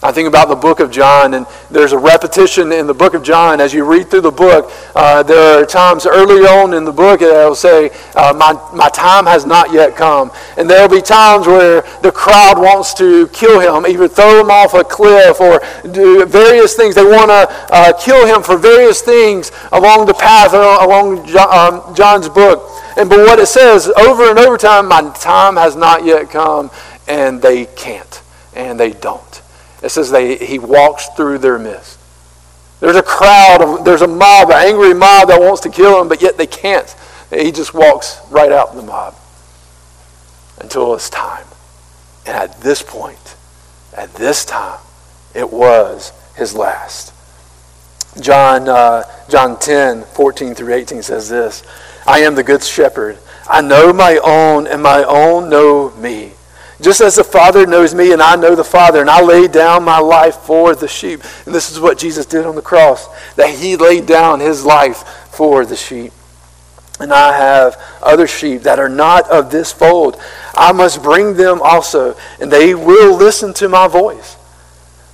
I 0.07 0.13
think 0.13 0.29
about 0.29 0.47
the 0.47 0.55
book 0.55 0.79
of 0.79 0.89
John, 0.89 1.33
and 1.33 1.45
there's 1.69 1.91
a 1.91 1.97
repetition 1.97 2.71
in 2.71 2.87
the 2.87 2.93
book 2.93 3.13
of 3.13 3.23
John. 3.23 3.59
As 3.59 3.73
you 3.73 3.83
read 3.83 4.09
through 4.09 4.21
the 4.21 4.31
book, 4.31 4.71
uh, 4.95 5.21
there 5.21 5.61
are 5.61 5.65
times 5.65 6.05
early 6.05 6.47
on 6.47 6.73
in 6.73 6.85
the 6.85 6.93
book 6.93 7.19
that 7.19 7.45
will 7.45 7.53
say, 7.53 7.89
uh, 8.15 8.31
my, 8.31 8.53
my 8.73 8.87
time 8.87 9.25
has 9.25 9.45
not 9.45 9.73
yet 9.73 9.97
come. 9.97 10.31
And 10.55 10.69
there 10.69 10.81
will 10.81 10.95
be 10.95 11.01
times 11.01 11.45
where 11.45 11.81
the 12.03 12.13
crowd 12.13 12.57
wants 12.57 12.93
to 12.93 13.27
kill 13.33 13.59
him, 13.59 13.85
either 13.85 14.07
throw 14.07 14.39
him 14.39 14.49
off 14.49 14.75
a 14.75 14.85
cliff 14.85 15.41
or 15.41 15.59
do 15.91 16.25
various 16.25 16.73
things. 16.73 16.95
They 16.95 17.03
want 17.03 17.29
to 17.29 17.75
uh, 17.75 17.91
kill 17.99 18.25
him 18.25 18.43
for 18.43 18.55
various 18.55 19.01
things 19.01 19.51
along 19.73 20.05
the 20.05 20.13
path, 20.13 20.53
uh, 20.53 20.87
along 20.87 21.27
um, 21.35 21.93
John's 21.93 22.29
book. 22.29 22.63
And 22.95 23.09
but 23.09 23.19
what 23.19 23.39
it 23.39 23.47
says 23.47 23.89
over 23.89 24.29
and 24.29 24.39
over 24.39 24.57
time, 24.57 24.87
my 24.87 25.01
time 25.19 25.57
has 25.57 25.75
not 25.75 26.05
yet 26.05 26.29
come, 26.29 26.71
and 27.09 27.41
they 27.41 27.65
can't, 27.65 28.21
and 28.55 28.79
they 28.79 28.93
don't. 28.93 29.41
It 29.83 29.89
says 29.89 30.11
they, 30.11 30.37
he 30.37 30.59
walks 30.59 31.07
through 31.09 31.39
their 31.39 31.59
midst. 31.59 31.99
There's 32.79 32.95
a 32.95 33.03
crowd, 33.03 33.61
of, 33.61 33.85
there's 33.85 34.01
a 34.01 34.07
mob, 34.07 34.49
an 34.49 34.67
angry 34.67 34.93
mob 34.93 35.29
that 35.29 35.39
wants 35.39 35.61
to 35.61 35.69
kill 35.69 36.01
him, 36.01 36.07
but 36.07 36.21
yet 36.21 36.37
they 36.37 36.47
can't. 36.47 36.95
He 37.31 37.51
just 37.51 37.73
walks 37.73 38.19
right 38.29 38.51
out 38.51 38.75
the 38.75 38.83
mob 38.83 39.15
until 40.59 40.93
it's 40.93 41.09
time. 41.09 41.45
And 42.25 42.35
at 42.35 42.61
this 42.61 42.81
point, 42.81 43.35
at 43.95 44.13
this 44.15 44.45
time, 44.45 44.79
it 45.33 45.51
was 45.51 46.11
his 46.35 46.55
last. 46.55 47.13
John, 48.21 48.67
uh, 48.67 49.03
John 49.29 49.59
10, 49.59 50.03
14 50.03 50.55
through 50.55 50.73
18 50.73 51.03
says 51.03 51.29
this 51.29 51.63
I 52.05 52.19
am 52.19 52.35
the 52.35 52.43
good 52.43 52.63
shepherd. 52.63 53.17
I 53.49 53.61
know 53.61 53.93
my 53.93 54.19
own, 54.23 54.67
and 54.67 54.83
my 54.83 55.03
own 55.03 55.49
know 55.49 55.91
me. 55.91 56.33
Just 56.79 57.01
as 57.01 57.15
the 57.15 57.23
Father 57.23 57.65
knows 57.65 57.95
me 57.95 58.11
and 58.11 58.21
I 58.21 58.35
know 58.35 58.53
the 58.55 58.63
Father, 58.63 59.01
and 59.01 59.09
I 59.09 59.21
lay 59.21 59.47
down 59.47 59.83
my 59.83 59.99
life 59.99 60.35
for 60.35 60.75
the 60.75 60.87
sheep. 60.87 61.21
And 61.45 61.55
this 61.55 61.71
is 61.71 61.79
what 61.79 61.97
Jesus 61.97 62.25
did 62.25 62.45
on 62.45 62.55
the 62.55 62.61
cross, 62.61 63.07
that 63.35 63.49
he 63.49 63.75
laid 63.75 64.05
down 64.05 64.39
his 64.39 64.63
life 64.63 65.03
for 65.31 65.65
the 65.65 65.75
sheep. 65.75 66.13
And 66.99 67.11
I 67.13 67.35
have 67.35 67.81
other 68.01 68.27
sheep 68.27 68.61
that 68.61 68.79
are 68.79 68.89
not 68.89 69.29
of 69.29 69.51
this 69.51 69.71
fold. 69.71 70.19
I 70.55 70.71
must 70.71 71.03
bring 71.03 71.35
them 71.35 71.61
also, 71.61 72.15
and 72.39 72.51
they 72.51 72.73
will 72.73 73.15
listen 73.15 73.53
to 73.55 73.69
my 73.69 73.87
voice. 73.87 74.35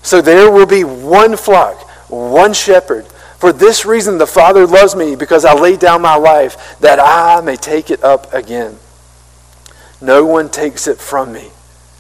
So 0.02 0.22
there 0.22 0.52
will 0.52 0.66
be 0.66 0.84
one 0.84 1.38
flock, 1.38 1.76
one 2.10 2.54
shepherd. 2.54 3.06
For 3.38 3.52
this 3.52 3.86
reason 3.86 4.18
the 4.18 4.28
Father 4.28 4.66
loves 4.66 4.96
me, 4.96 5.16
because 5.16 5.44
I 5.44 5.54
lay 5.54 5.76
down 5.76 6.02
my 6.02 6.16
life, 6.16 6.78
that 6.80 7.00
I 7.00 7.42
may 7.42 7.56
take 7.56 7.90
it 7.90 8.04
up 8.04 8.34
again. 8.34 8.78
No 10.04 10.26
one 10.26 10.50
takes 10.50 10.86
it 10.86 11.00
from 11.00 11.32
me. 11.32 11.50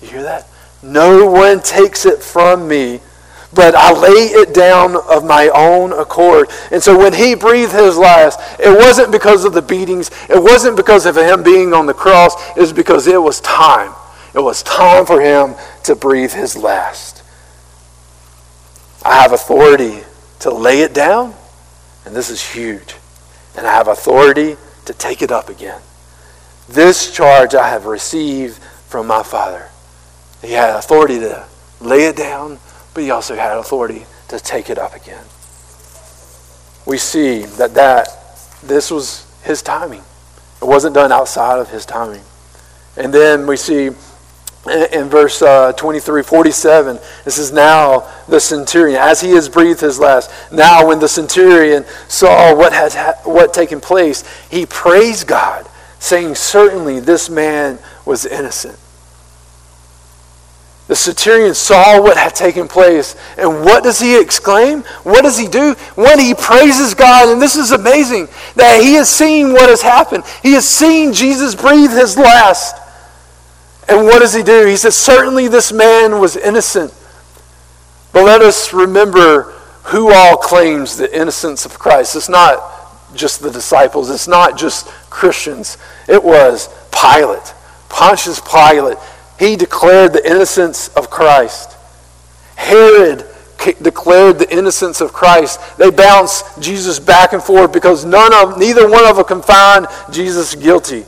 You 0.02 0.10
hear 0.10 0.24
that? 0.24 0.46
No 0.84 1.32
one 1.32 1.62
takes 1.62 2.06
it 2.06 2.22
from 2.22 2.68
me, 2.68 3.00
but 3.56 3.76
I 3.76 3.94
lay 3.94 4.26
it 4.26 4.54
down 4.54 4.98
of 5.10 5.24
my 5.24 5.48
own 5.48 5.94
accord. 5.94 6.50
And 6.70 6.84
so 6.84 6.98
when 6.98 7.13
he 7.13 7.34
breathed 7.34 7.72
his 7.72 7.98
last, 7.98 8.42
it 8.60 8.78
wasn't 8.78 9.13
because 9.13 9.46
of 9.46 9.54
the 9.54 9.62
beatings, 9.62 10.12
it 10.30 10.44
wasn't 10.44 10.76
because 10.76 11.06
of 11.06 11.16
him 11.16 11.44
being 11.44 11.74
on 11.74 11.86
the 11.86 11.94
cross, 11.94 12.36
it 12.58 12.60
was 12.60 12.74
because 12.74 13.08
it 13.08 13.22
was 13.22 13.39
time. 13.39 13.94
It 14.36 14.42
was 14.42 14.63
time 14.63 15.06
for 15.06 15.22
him 15.22 15.56
to 15.84 15.96
breathe 15.96 16.34
his 16.34 16.58
last. 16.58 17.24
I 19.06 19.22
have 19.22 19.32
authority 19.32 20.02
to 20.39 20.52
lay 20.52 20.82
it 20.82 20.94
down, 20.94 21.36
and 22.06 22.13
this 22.13 22.30
is 22.30 22.46
huge, 22.46 22.96
and 23.56 23.66
I 23.66 23.72
have 23.72 23.88
authority 23.88 24.58
to 24.84 24.94
take 24.94 25.22
it 25.22 25.32
up 25.32 25.48
again. 25.48 25.80
This 26.67 27.13
charge 27.13 27.56
I 27.56 27.69
have 27.69 27.86
received 27.86 28.58
from 28.88 29.08
my 29.08 29.23
Father. 29.23 29.69
He 30.41 30.54
had 30.54 30.76
authority 30.76 31.19
to 31.19 31.45
lay 31.82 32.06
it 32.06 32.15
down, 32.15 32.60
but 32.93 33.04
he 33.04 33.12
also 33.12 33.36
had 33.36 33.58
authority 33.58 34.06
to 34.30 34.39
take 34.39 34.69
it 34.69 34.78
up 34.78 34.95
again. 34.95 35.23
We 36.86 36.97
see 36.97 37.43
that, 37.58 37.73
that 37.76 38.08
this 38.63 38.91
was 38.91 39.26
his 39.43 39.62
timing. 39.62 40.04
It 40.62 40.65
wasn't 40.65 40.95
done 40.95 41.12
outside 41.12 41.60
of 41.60 41.69
his 41.69 41.86
timing. 41.86 42.23
And 42.95 43.13
then 43.13 43.47
we 43.47 43.58
see 43.58 43.91
in 44.93 45.10
verse 45.10 45.41
uh, 45.41 45.73
23 45.73 46.23
47 46.23 46.97
this 47.26 47.38
is 47.38 47.52
now 47.52 48.10
the 48.30 48.39
centurion 48.39 48.97
as 48.97 49.19
he 49.19 49.32
has 49.32 49.49
breathed 49.49 49.82
his 49.82 49.99
last 49.99 50.32
now 50.54 50.88
when 50.88 50.99
the 50.99 51.08
centurion 51.08 51.84
saw 52.08 52.56
what 52.56 52.71
had 52.71 52.93
ha- 52.93 53.19
what 53.26 53.54
taken 53.54 53.82
place 53.82 54.23
he 54.49 54.65
praised 54.65 55.28
god 55.28 55.67
saying 56.04 56.36
certainly 56.36 57.00
this 57.00 57.30
man 57.30 57.80
was 58.06 58.26
innocent 58.26 58.78
the 60.88 60.96
centurion 60.98 61.54
saw 61.54 62.02
what 62.02 62.18
had 62.18 62.36
taken 62.36 62.68
place, 62.68 63.16
and 63.38 63.63
what 63.63 63.84
does 63.84 64.00
he 64.00 64.20
exclaim? 64.20 64.82
What 65.04 65.22
does 65.22 65.38
he 65.38 65.48
do? 65.48 65.74
When 65.96 66.20
he 66.20 66.34
praises 66.34 66.94
God, 66.94 67.30
and 67.30 67.42
this 67.42 67.56
is 67.56 67.72
amazing 67.72 68.28
that 68.56 68.82
he 68.82 68.96
has 68.96 69.10
seen 69.10 69.54
what 69.54 69.70
has 69.70 69.82
happened. 69.82 70.26
He 70.42 70.54
has 70.54 70.68
seen 70.68 71.13
Jesus 71.13 71.56
breathe 71.56 71.92
his 71.92 72.18
last. 72.18 72.76
And 73.88 74.06
what 74.06 74.20
does 74.20 74.34
he 74.34 74.44
do? 74.44 74.66
He 74.66 74.76
says, 74.76 74.96
Certainly 74.96 75.48
this 75.48 75.72
man 75.72 76.20
was 76.20 76.36
innocent. 76.36 76.94
But 78.12 78.26
let 78.26 78.42
us 78.42 78.74
remember 78.74 79.54
who 79.86 80.13
all 80.13 80.36
claims 80.38 80.98
the 80.98 81.13
innocence 81.18 81.66
of 81.66 81.80
Christ. 81.80 82.16
It's 82.16 82.30
not 82.30 83.16
just 83.16 83.42
the 83.42 83.52
disciples, 83.52 84.10
it's 84.10 84.28
not 84.28 84.58
just 84.58 84.89
Christians. 85.13 85.78
It 86.10 86.21
was 86.21 86.67
Pilate, 86.91 87.54
Pontius 87.88 88.41
Pilate. 88.41 88.97
He 89.39 89.56
declared 89.56 90.13
the 90.13 90.26
innocence 90.30 90.89
of 90.89 91.10
Christ. 91.10 91.78
Herod 92.56 93.26
declared 93.82 94.39
the 94.39 94.52
innocence 94.52 94.99
of 94.99 95.13
Christ. 95.13 95.60
They 95.78 95.89
bounced 95.89 96.62
Jesus 96.62 96.99
back 96.99 97.32
and 97.32 97.41
forth 97.41 97.71
because 97.71 98.04
none 98.04 98.34
of, 98.34 98.58
neither 98.58 98.89
one 98.89 99.06
of 99.06 99.15
them 99.15 99.26
can 99.26 99.41
find 99.41 99.88
Jesus 100.12 100.56
guilty. 100.56 101.06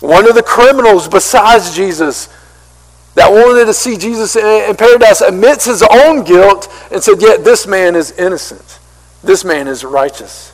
One 0.00 0.28
of 0.28 0.34
the 0.34 0.42
criminals 0.42 1.08
besides 1.08 1.74
Jesus 1.74 2.28
that 3.14 3.30
wanted 3.30 3.66
to 3.66 3.74
see 3.74 3.96
Jesus 3.96 4.36
in 4.36 4.76
paradise 4.76 5.20
admits 5.20 5.64
his 5.64 5.82
own 5.82 6.24
guilt 6.24 6.68
and 6.92 7.02
said, 7.02 7.20
Yet 7.20 7.44
this 7.44 7.66
man 7.66 7.96
is 7.96 8.12
innocent. 8.12 8.78
This 9.22 9.44
man 9.44 9.68
is 9.68 9.84
righteous. 9.84 10.52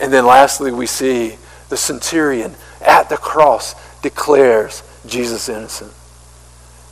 And 0.00 0.12
then 0.12 0.26
lastly, 0.26 0.72
we 0.72 0.86
see 0.86 1.36
the 1.68 1.76
centurion 1.76 2.54
at 2.80 3.08
the 3.08 3.16
cross 3.16 3.74
declares 4.00 4.82
Jesus 5.06 5.48
innocent. 5.48 5.92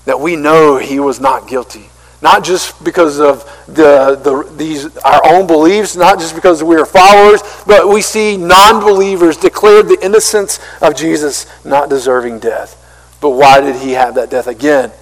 That 0.05 0.21
we 0.21 0.37
know 0.37 0.77
he 0.77 1.01
was 1.01 1.21
not 1.21 1.49
guilty. 1.49 1.91
Not 2.23 2.45
just 2.45 2.83
because 2.83 3.21
of 3.21 3.45
the, 3.67 4.17
the, 4.17 4.51
these, 4.57 4.97
our 4.99 5.21
own 5.27 5.47
beliefs, 5.47 5.97
not 5.97 6.19
just 6.19 6.35
because 6.35 6.65
we 6.65 6.77
are 6.77 6.87
followers, 6.87 7.43
but 7.67 7.89
we 7.89 8.01
see 8.01 8.37
non 8.37 8.83
believers 8.83 9.37
declared 9.37 9.89
the 9.89 9.99
innocence 10.03 10.59
of 10.81 10.97
Jesus, 10.97 11.47
not 11.65 11.91
deserving 11.91 12.39
death. 12.39 12.83
But 13.21 13.31
why 13.31 13.61
did 13.61 13.77
he 13.77 13.93
have 13.93 14.15
that 14.15 14.31
death? 14.31 14.47
Again, 14.47 14.93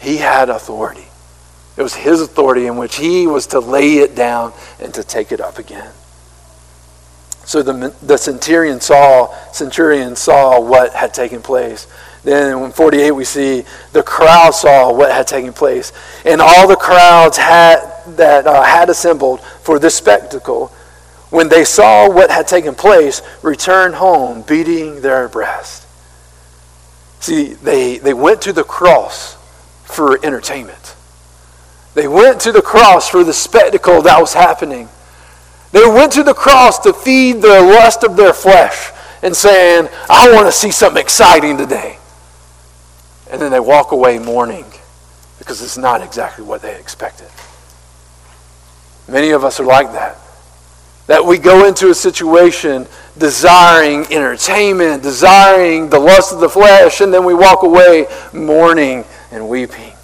he 0.00 0.16
had 0.16 0.48
authority. 0.48 1.06
It 1.76 1.82
was 1.82 1.94
his 1.94 2.20
authority 2.20 2.66
in 2.66 2.76
which 2.76 2.96
he 2.96 3.26
was 3.26 3.46
to 3.48 3.60
lay 3.60 3.98
it 3.98 4.14
down 4.14 4.52
and 4.80 4.92
to 4.94 5.04
take 5.04 5.32
it 5.32 5.40
up 5.40 5.58
again. 5.58 5.92
So 7.52 7.62
the, 7.62 7.94
the 8.00 8.16
centurion 8.16 8.80
saw, 8.80 9.30
centurion 9.52 10.16
saw 10.16 10.58
what 10.58 10.94
had 10.94 11.12
taken 11.12 11.42
place. 11.42 11.86
Then 12.24 12.56
in 12.56 12.72
48, 12.72 13.10
we 13.10 13.26
see 13.26 13.64
the 13.92 14.02
crowd 14.02 14.52
saw 14.52 14.90
what 14.90 15.12
had 15.12 15.26
taken 15.26 15.52
place. 15.52 15.92
And 16.24 16.40
all 16.40 16.66
the 16.66 16.76
crowds 16.76 17.36
had, 17.36 17.84
that 18.16 18.46
uh, 18.46 18.62
had 18.62 18.88
assembled 18.88 19.42
for 19.42 19.78
this 19.78 19.94
spectacle, 19.94 20.68
when 21.28 21.50
they 21.50 21.66
saw 21.66 22.10
what 22.10 22.30
had 22.30 22.48
taken 22.48 22.74
place, 22.74 23.20
returned 23.42 23.96
home, 23.96 24.40
beating 24.48 25.02
their 25.02 25.28
breast. 25.28 25.86
See, 27.20 27.52
they, 27.52 27.98
they 27.98 28.14
went 28.14 28.40
to 28.42 28.54
the 28.54 28.64
cross 28.64 29.34
for 29.84 30.24
entertainment. 30.24 30.96
They 31.92 32.08
went 32.08 32.40
to 32.40 32.50
the 32.50 32.62
cross 32.62 33.10
for 33.10 33.24
the 33.24 33.34
spectacle 33.34 34.00
that 34.00 34.18
was 34.18 34.32
happening. 34.32 34.88
They 35.72 35.86
went 35.86 36.12
to 36.12 36.22
the 36.22 36.34
cross 36.34 36.78
to 36.80 36.92
feed 36.92 37.42
the 37.42 37.60
lust 37.60 38.04
of 38.04 38.16
their 38.16 38.32
flesh 38.32 38.90
and 39.22 39.34
saying, 39.34 39.88
I 40.08 40.32
want 40.32 40.46
to 40.46 40.52
see 40.52 40.70
something 40.70 41.00
exciting 41.00 41.56
today 41.56 41.98
and 43.32 43.40
then 43.40 43.50
they 43.50 43.60
walk 43.60 43.92
away 43.92 44.18
mourning 44.18 44.66
because 45.38 45.62
it's 45.62 45.78
not 45.78 46.02
exactly 46.02 46.44
what 46.44 46.60
they 46.60 46.78
expected. 46.78 47.28
Many 49.08 49.30
of 49.30 49.42
us 49.42 49.58
are 49.58 49.64
like 49.64 49.90
that. 49.92 50.18
That 51.06 51.24
we 51.24 51.38
go 51.38 51.66
into 51.66 51.90
a 51.90 51.94
situation 51.94 52.86
desiring 53.18 54.04
entertainment, 54.12 55.02
desiring 55.02 55.88
the 55.88 55.98
lust 55.98 56.32
of 56.32 56.40
the 56.40 56.48
flesh, 56.48 57.00
and 57.00 57.12
then 57.12 57.24
we 57.24 57.34
walk 57.34 57.62
away 57.62 58.06
mourning 58.32 59.04
and 59.32 59.48
weeping. 59.48 59.94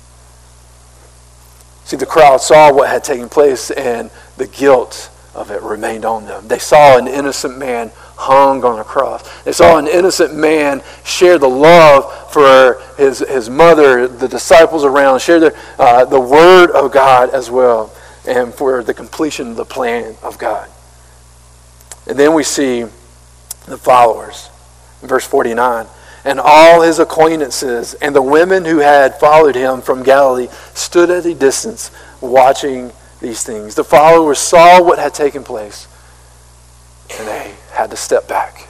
See, 1.84 1.96
the 1.96 2.06
crowd 2.06 2.40
saw 2.40 2.72
what 2.72 2.88
had 2.88 3.04
taken 3.04 3.28
place, 3.28 3.70
and 3.70 4.10
the 4.38 4.46
guilt 4.46 5.10
of 5.38 5.52
it 5.52 5.62
remained 5.62 6.04
on 6.04 6.24
them. 6.24 6.48
They 6.48 6.58
saw 6.58 6.98
an 6.98 7.06
innocent 7.06 7.56
man 7.56 7.92
hung 8.16 8.64
on 8.64 8.80
a 8.80 8.84
cross. 8.84 9.22
They 9.44 9.52
saw 9.52 9.78
an 9.78 9.86
innocent 9.86 10.34
man 10.34 10.82
share 11.04 11.38
the 11.38 11.48
love 11.48 12.32
for 12.32 12.82
his, 12.96 13.20
his 13.20 13.48
mother, 13.48 14.08
the 14.08 14.26
disciples 14.26 14.84
around, 14.84 15.20
share 15.20 15.38
the, 15.38 15.56
uh, 15.78 16.04
the 16.04 16.20
word 16.20 16.72
of 16.72 16.90
God 16.90 17.30
as 17.30 17.50
well, 17.50 17.94
and 18.26 18.52
for 18.52 18.82
the 18.82 18.92
completion 18.92 19.50
of 19.52 19.56
the 19.56 19.64
plan 19.64 20.16
of 20.22 20.36
God. 20.38 20.68
And 22.08 22.18
then 22.18 22.34
we 22.34 22.42
see 22.42 22.82
the 23.66 23.78
followers. 23.78 24.50
verse 25.02 25.26
49. 25.26 25.86
And 26.24 26.40
all 26.40 26.82
his 26.82 26.98
acquaintances 26.98 27.94
and 27.94 28.14
the 28.14 28.22
women 28.22 28.64
who 28.64 28.78
had 28.78 29.20
followed 29.20 29.54
him 29.54 29.80
from 29.80 30.02
Galilee 30.02 30.48
stood 30.74 31.10
at 31.10 31.24
a 31.24 31.34
distance 31.34 31.92
watching 32.20 32.90
these 33.20 33.42
things. 33.42 33.74
The 33.74 33.84
followers 33.84 34.38
saw 34.38 34.82
what 34.82 34.98
had 34.98 35.14
taken 35.14 35.44
place 35.44 35.88
and 37.10 37.26
they 37.26 37.54
had 37.72 37.90
to 37.90 37.96
step 37.96 38.28
back. 38.28 38.68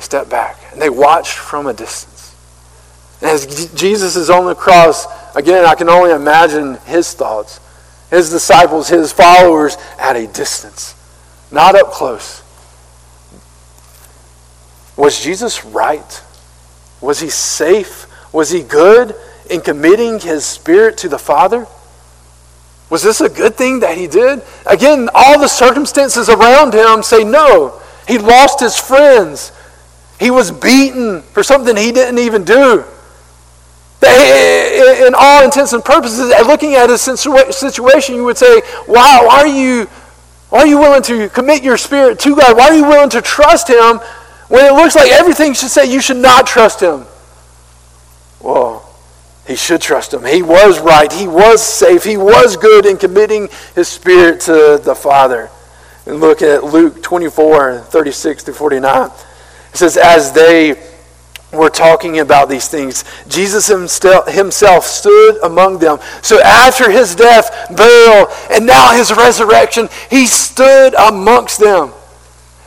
Step 0.00 0.28
back. 0.28 0.56
And 0.72 0.80
they 0.80 0.90
watched 0.90 1.36
from 1.36 1.66
a 1.66 1.72
distance. 1.72 2.34
And 3.20 3.30
as 3.30 3.72
Jesus 3.74 4.16
is 4.16 4.30
on 4.30 4.46
the 4.46 4.54
cross, 4.54 5.06
again, 5.34 5.64
I 5.64 5.74
can 5.74 5.88
only 5.88 6.12
imagine 6.12 6.76
his 6.86 7.12
thoughts. 7.14 7.60
His 8.10 8.30
disciples, 8.30 8.88
his 8.88 9.12
followers 9.12 9.76
at 9.98 10.16
a 10.16 10.26
distance, 10.26 10.94
not 11.50 11.74
up 11.74 11.90
close. 11.90 12.42
Was 14.96 15.22
Jesus 15.22 15.64
right? 15.64 16.22
Was 17.00 17.20
he 17.20 17.28
safe? 17.28 18.06
Was 18.32 18.50
he 18.50 18.62
good 18.62 19.14
in 19.50 19.60
committing 19.60 20.20
his 20.20 20.44
spirit 20.44 20.98
to 20.98 21.08
the 21.08 21.18
Father? 21.18 21.66
Was 22.90 23.02
this 23.02 23.20
a 23.20 23.28
good 23.28 23.54
thing 23.54 23.80
that 23.80 23.96
he 23.98 24.06
did? 24.06 24.42
Again, 24.66 25.10
all 25.14 25.38
the 25.38 25.48
circumstances 25.48 26.28
around 26.28 26.72
him 26.74 27.02
say 27.02 27.22
no. 27.22 27.80
He 28.06 28.16
lost 28.18 28.60
his 28.60 28.78
friends. 28.78 29.52
He 30.18 30.30
was 30.30 30.50
beaten 30.50 31.22
for 31.22 31.42
something 31.42 31.76
he 31.76 31.92
didn't 31.92 32.18
even 32.18 32.44
do. 32.44 32.84
In 34.00 35.14
all 35.16 35.44
intents 35.44 35.72
and 35.72 35.84
purposes, 35.84 36.32
looking 36.46 36.74
at 36.74 36.88
his 36.88 37.02
situation, 37.02 38.14
you 38.14 38.24
would 38.24 38.38
say, 38.38 38.62
wow, 38.86 39.24
why 39.26 39.40
are 39.40 39.46
you, 39.46 39.84
why 40.50 40.60
are 40.60 40.66
you 40.66 40.78
willing 40.78 41.02
to 41.02 41.28
commit 41.28 41.62
your 41.62 41.76
spirit 41.76 42.18
to 42.20 42.36
God? 42.36 42.56
Why 42.56 42.68
are 42.68 42.74
you 42.74 42.84
willing 42.84 43.10
to 43.10 43.20
trust 43.20 43.68
him 43.68 44.00
when 44.48 44.64
it 44.64 44.72
looks 44.72 44.94
like 44.94 45.10
everything 45.10 45.52
should 45.52 45.68
say 45.68 45.84
you 45.84 46.00
should 46.00 46.16
not 46.16 46.46
trust 46.46 46.80
him? 46.80 47.04
Well, 48.40 48.77
he 49.48 49.56
should 49.56 49.80
trust 49.80 50.12
him. 50.12 50.26
He 50.26 50.42
was 50.42 50.78
right. 50.78 51.10
He 51.10 51.26
was 51.26 51.64
safe. 51.64 52.04
He 52.04 52.18
was 52.18 52.58
good 52.58 52.84
in 52.84 52.98
committing 52.98 53.48
his 53.74 53.88
spirit 53.88 54.42
to 54.42 54.78
the 54.84 54.94
Father. 54.94 55.48
And 56.04 56.20
look 56.20 56.42
at 56.42 56.64
Luke 56.64 57.02
24, 57.02 57.78
36 57.80 58.42
through 58.42 58.54
49. 58.54 59.06
It 59.06 59.12
says, 59.72 59.96
As 59.96 60.32
they 60.32 60.76
were 61.50 61.70
talking 61.70 62.18
about 62.18 62.50
these 62.50 62.68
things, 62.68 63.04
Jesus 63.26 63.68
himself 63.68 64.84
stood 64.84 65.42
among 65.42 65.78
them. 65.78 65.98
So 66.20 66.42
after 66.42 66.90
his 66.90 67.14
death, 67.14 67.74
burial, 67.74 68.28
and 68.50 68.66
now 68.66 68.92
his 68.92 69.10
resurrection, 69.10 69.88
he 70.10 70.26
stood 70.26 70.92
amongst 70.92 71.58
them. 71.58 71.92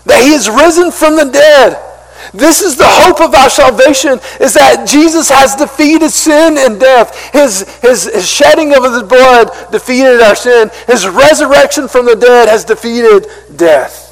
That 0.08 0.24
he 0.24 0.32
is 0.32 0.50
risen 0.50 0.90
from 0.90 1.16
the 1.16 1.26
dead 1.26 1.91
This 2.34 2.62
is 2.62 2.78
the 2.78 2.88
hope 2.88 3.20
of 3.20 3.34
our 3.36 3.50
salvation, 3.50 4.20
is 4.40 4.54
that 4.54 4.88
Jesus 4.88 5.30
has 5.30 5.56
defeated 5.56 6.10
sin 6.12 6.58
and 6.58 6.80
death. 6.80 7.32
His, 7.34 7.70
his, 7.80 8.06
his 8.06 8.30
shedding 8.30 8.74
of 8.74 8.84
his 8.84 9.04
blood 9.04 9.52
defeated 9.72 10.22
our 10.22 10.36
sin. 10.36 10.70
His 10.88 11.08
resurrection 11.08 11.88
from 11.88 12.06
the 12.06 12.16
dead 12.16 12.48
has 12.48 12.64
defeated 12.64 13.28
death. 13.56 14.08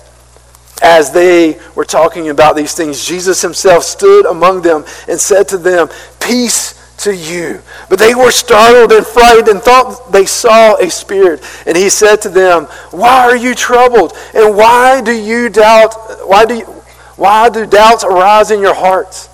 As 0.81 1.11
they 1.11 1.59
were 1.75 1.85
talking 1.85 2.29
about 2.29 2.55
these 2.55 2.73
things, 2.73 3.05
Jesus 3.05 3.41
himself 3.41 3.83
stood 3.83 4.25
among 4.25 4.61
them 4.61 4.85
and 5.07 5.19
said 5.19 5.47
to 5.49 5.57
them, 5.57 5.89
Peace 6.19 6.79
to 6.99 7.15
you. 7.15 7.61
But 7.89 7.99
they 7.99 8.15
were 8.15 8.31
startled 8.31 8.91
and 8.91 9.05
frightened 9.05 9.47
and 9.47 9.61
thought 9.61 10.11
they 10.11 10.25
saw 10.25 10.75
a 10.75 10.89
spirit. 10.89 11.41
And 11.65 11.77
he 11.77 11.89
said 11.89 12.17
to 12.23 12.29
them, 12.29 12.65
Why 12.91 13.25
are 13.25 13.35
you 13.35 13.55
troubled? 13.55 14.13
And 14.33 14.55
why 14.55 15.01
do 15.01 15.11
you 15.11 15.49
doubt? 15.49 15.93
Why 16.27 16.45
do, 16.45 16.57
you, 16.57 16.78
why 17.19 17.49
do 17.49 17.65
doubts 17.65 18.03
arise 18.03 18.51
in 18.51 18.59
your 18.59 18.73
hearts? 18.73 19.29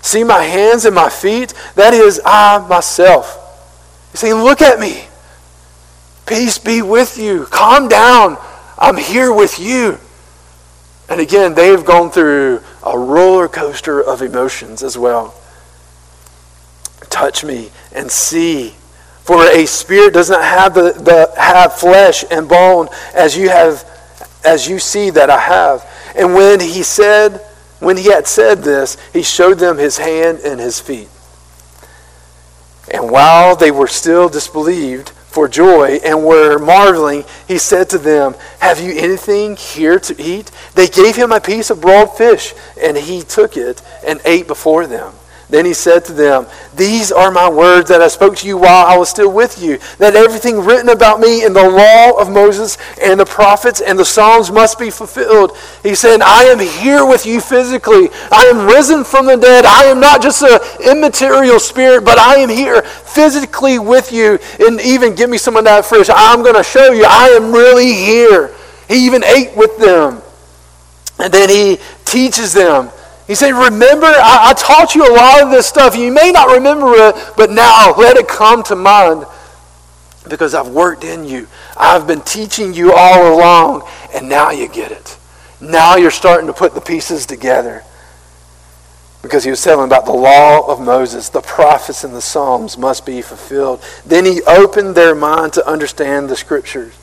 See 0.00 0.24
my 0.24 0.42
hands 0.42 0.84
and 0.84 0.94
my 0.94 1.10
feet? 1.10 1.52
That 1.74 1.92
is 1.92 2.20
I 2.24 2.66
myself. 2.66 3.34
You 4.12 4.16
say, 4.16 4.32
Look 4.32 4.62
at 4.62 4.80
me. 4.80 5.06
Peace 6.26 6.58
be 6.58 6.82
with 6.82 7.18
you. 7.18 7.46
Calm 7.46 7.88
down. 7.88 8.38
I'm 8.78 8.96
here 8.96 9.32
with 9.32 9.58
you. 9.58 9.98
And 11.08 11.20
again, 11.20 11.54
they've 11.54 11.84
gone 11.84 12.10
through 12.10 12.62
a 12.84 12.98
roller 12.98 13.48
coaster 13.48 14.00
of 14.00 14.22
emotions 14.22 14.82
as 14.82 14.96
well 14.96 15.34
touch 17.10 17.44
me 17.44 17.70
and 17.92 18.10
see. 18.10 18.74
For 19.22 19.44
a 19.44 19.66
spirit 19.66 20.14
does 20.14 20.30
not 20.30 20.42
have 20.42 20.74
the, 20.74 20.92
the 20.92 21.32
have 21.40 21.74
flesh 21.74 22.24
and 22.30 22.48
bone 22.48 22.88
as 23.14 23.36
you 23.36 23.50
have 23.50 23.84
as 24.44 24.68
you 24.68 24.78
see 24.78 25.10
that 25.10 25.30
I 25.30 25.38
have. 25.38 25.88
And 26.16 26.34
when 26.34 26.60
he 26.60 26.82
said, 26.82 27.40
when 27.80 27.96
he 27.96 28.10
had 28.10 28.26
said 28.26 28.62
this, 28.62 28.96
he 29.12 29.22
showed 29.22 29.58
them 29.58 29.78
his 29.78 29.98
hand 29.98 30.40
and 30.44 30.60
his 30.60 30.80
feet. 30.80 31.08
And 32.92 33.10
while 33.10 33.54
they 33.54 33.70
were 33.70 33.86
still 33.86 34.28
disbelieved 34.28 35.10
for 35.10 35.46
joy 35.46 36.00
and 36.04 36.24
were 36.24 36.58
marveling, 36.58 37.24
he 37.46 37.58
said 37.58 37.90
to 37.90 37.98
them, 37.98 38.34
Have 38.60 38.80
you 38.80 38.92
anything 38.96 39.56
here 39.56 39.98
to 40.00 40.20
eat? 40.20 40.50
They 40.74 40.88
gave 40.88 41.16
him 41.16 41.30
a 41.30 41.40
piece 41.40 41.70
of 41.70 41.80
broiled 41.80 42.16
fish, 42.16 42.54
and 42.80 42.96
he 42.96 43.22
took 43.22 43.56
it 43.56 43.82
and 44.06 44.20
ate 44.24 44.46
before 44.46 44.86
them. 44.86 45.12
Then 45.50 45.64
he 45.64 45.72
said 45.72 46.04
to 46.06 46.12
them, 46.12 46.46
These 46.74 47.10
are 47.10 47.30
my 47.30 47.48
words 47.48 47.88
that 47.88 48.02
I 48.02 48.08
spoke 48.08 48.36
to 48.36 48.46
you 48.46 48.58
while 48.58 48.86
I 48.86 48.98
was 48.98 49.08
still 49.08 49.32
with 49.32 49.62
you, 49.62 49.78
that 49.96 50.14
everything 50.14 50.60
written 50.60 50.90
about 50.90 51.20
me 51.20 51.42
in 51.42 51.54
the 51.54 51.68
law 51.68 52.20
of 52.20 52.30
Moses 52.30 52.76
and 53.02 53.18
the 53.18 53.24
prophets 53.24 53.80
and 53.80 53.98
the 53.98 54.04
Psalms 54.04 54.52
must 54.52 54.78
be 54.78 54.90
fulfilled. 54.90 55.56
He 55.82 55.94
said, 55.94 56.20
I 56.20 56.44
am 56.44 56.58
here 56.58 57.06
with 57.06 57.24
you 57.24 57.40
physically. 57.40 58.10
I 58.30 58.44
am 58.52 58.66
risen 58.66 59.04
from 59.04 59.24
the 59.24 59.36
dead. 59.36 59.64
I 59.64 59.84
am 59.84 60.00
not 60.00 60.20
just 60.20 60.42
an 60.42 60.60
immaterial 60.84 61.58
spirit, 61.58 62.04
but 62.04 62.18
I 62.18 62.36
am 62.36 62.50
here 62.50 62.82
physically 62.82 63.78
with 63.78 64.12
you. 64.12 64.38
And 64.60 64.78
even 64.82 65.14
give 65.14 65.30
me 65.30 65.38
some 65.38 65.56
of 65.56 65.64
that 65.64 65.86
fish. 65.86 66.10
I'm 66.14 66.42
going 66.42 66.56
to 66.56 66.62
show 66.62 66.92
you 66.92 67.06
I 67.08 67.28
am 67.28 67.52
really 67.52 67.94
here. 67.94 68.54
He 68.86 69.06
even 69.06 69.24
ate 69.24 69.56
with 69.56 69.78
them. 69.78 70.20
And 71.18 71.32
then 71.32 71.48
he 71.48 71.78
teaches 72.04 72.52
them 72.52 72.90
he 73.28 73.34
said, 73.34 73.50
Remember, 73.50 74.06
I, 74.06 74.50
I, 74.50 74.54
taught 74.54 74.94
you 74.94 75.06
a 75.06 75.14
lot 75.14 75.42
of 75.42 75.50
this 75.50 75.66
stuff. 75.66 75.94
You 75.94 76.10
may 76.10 76.32
not 76.32 76.48
remember 76.48 76.94
it, 76.94 77.14
but 77.36 77.50
now 77.50 77.94
let 77.96 78.16
it 78.16 78.26
come 78.26 78.62
to 78.64 78.74
mind 78.74 79.26
because 80.28 80.54
I've 80.54 80.68
worked 80.68 81.04
in 81.04 81.24
you. 81.24 81.46
I've 81.76 82.06
been 82.06 82.22
teaching 82.22 82.72
you 82.72 82.94
all 82.94 83.34
along, 83.34 83.86
and 84.14 84.30
now 84.30 84.50
you 84.50 84.66
get 84.66 84.92
it. 84.92 85.18
Now 85.60 85.96
you're 85.96 86.10
starting 86.10 86.46
to 86.46 86.54
put 86.54 86.74
the 86.74 86.80
pieces 86.80 87.26
together. 87.26 87.84
Because 89.20 89.44
he 89.44 89.50
was 89.50 89.62
telling 89.62 89.86
about 89.86 90.06
the 90.06 90.12
law 90.12 90.66
of 90.66 90.80
Moses, 90.80 91.28
the 91.28 91.42
prophets 91.42 92.04
and 92.04 92.14
the 92.14 92.22
Psalms 92.22 92.78
must 92.78 93.04
be 93.04 93.20
fulfilled. 93.20 93.84
Then 94.06 94.24
he 94.24 94.40
opened 94.46 94.94
their 94.94 95.14
mind 95.14 95.52
to 95.54 95.68
understand 95.68 96.30
the 96.30 96.36
scriptures 96.36 96.96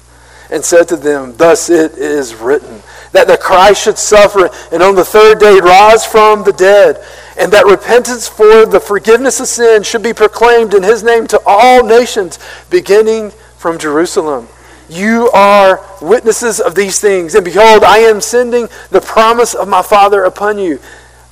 and 0.50 0.66
said 0.66 0.88
to 0.88 0.96
them, 0.96 1.36
Thus 1.38 1.70
it 1.70 1.94
is 2.00 2.34
written 2.34 2.82
that 3.16 3.28
the 3.28 3.38
Christ 3.38 3.84
should 3.84 3.98
suffer 3.98 4.50
and 4.72 4.84
on 4.84 4.96
the 4.96 5.06
third 5.06 5.40
day 5.40 5.60
rise 5.60 6.06
from 6.06 6.44
the 6.44 6.54
dead, 6.54 7.04
and 7.38 7.52
that 7.52 7.66
repentance 7.66 8.28
for 8.28 8.66
the 8.66 8.80
forgiveness 8.80 9.40
of 9.40 9.48
sin 9.48 9.84
should 9.84 10.04
be 10.04 10.14
proclaimed 10.14 10.74
in 10.74 10.84
his 10.84 11.04
name 11.04 11.28
to 11.28 11.42
all 11.46 11.84
nations, 11.86 12.40
beginning 12.70 13.32
from 13.58 13.78
Jerusalem. 13.78 14.48
You 14.88 15.30
are 15.32 15.84
witnesses 16.02 16.60
of 16.60 16.76
these 16.76 17.00
things, 17.00 17.34
and 17.34 17.44
behold, 17.44 17.84
I 17.84 18.00
am 18.00 18.22
sending 18.22 18.68
the 18.92 19.02
promise 19.02 19.56
of 19.56 19.68
my 19.68 19.82
Father 19.82 20.24
upon 20.24 20.60
you. 20.60 20.80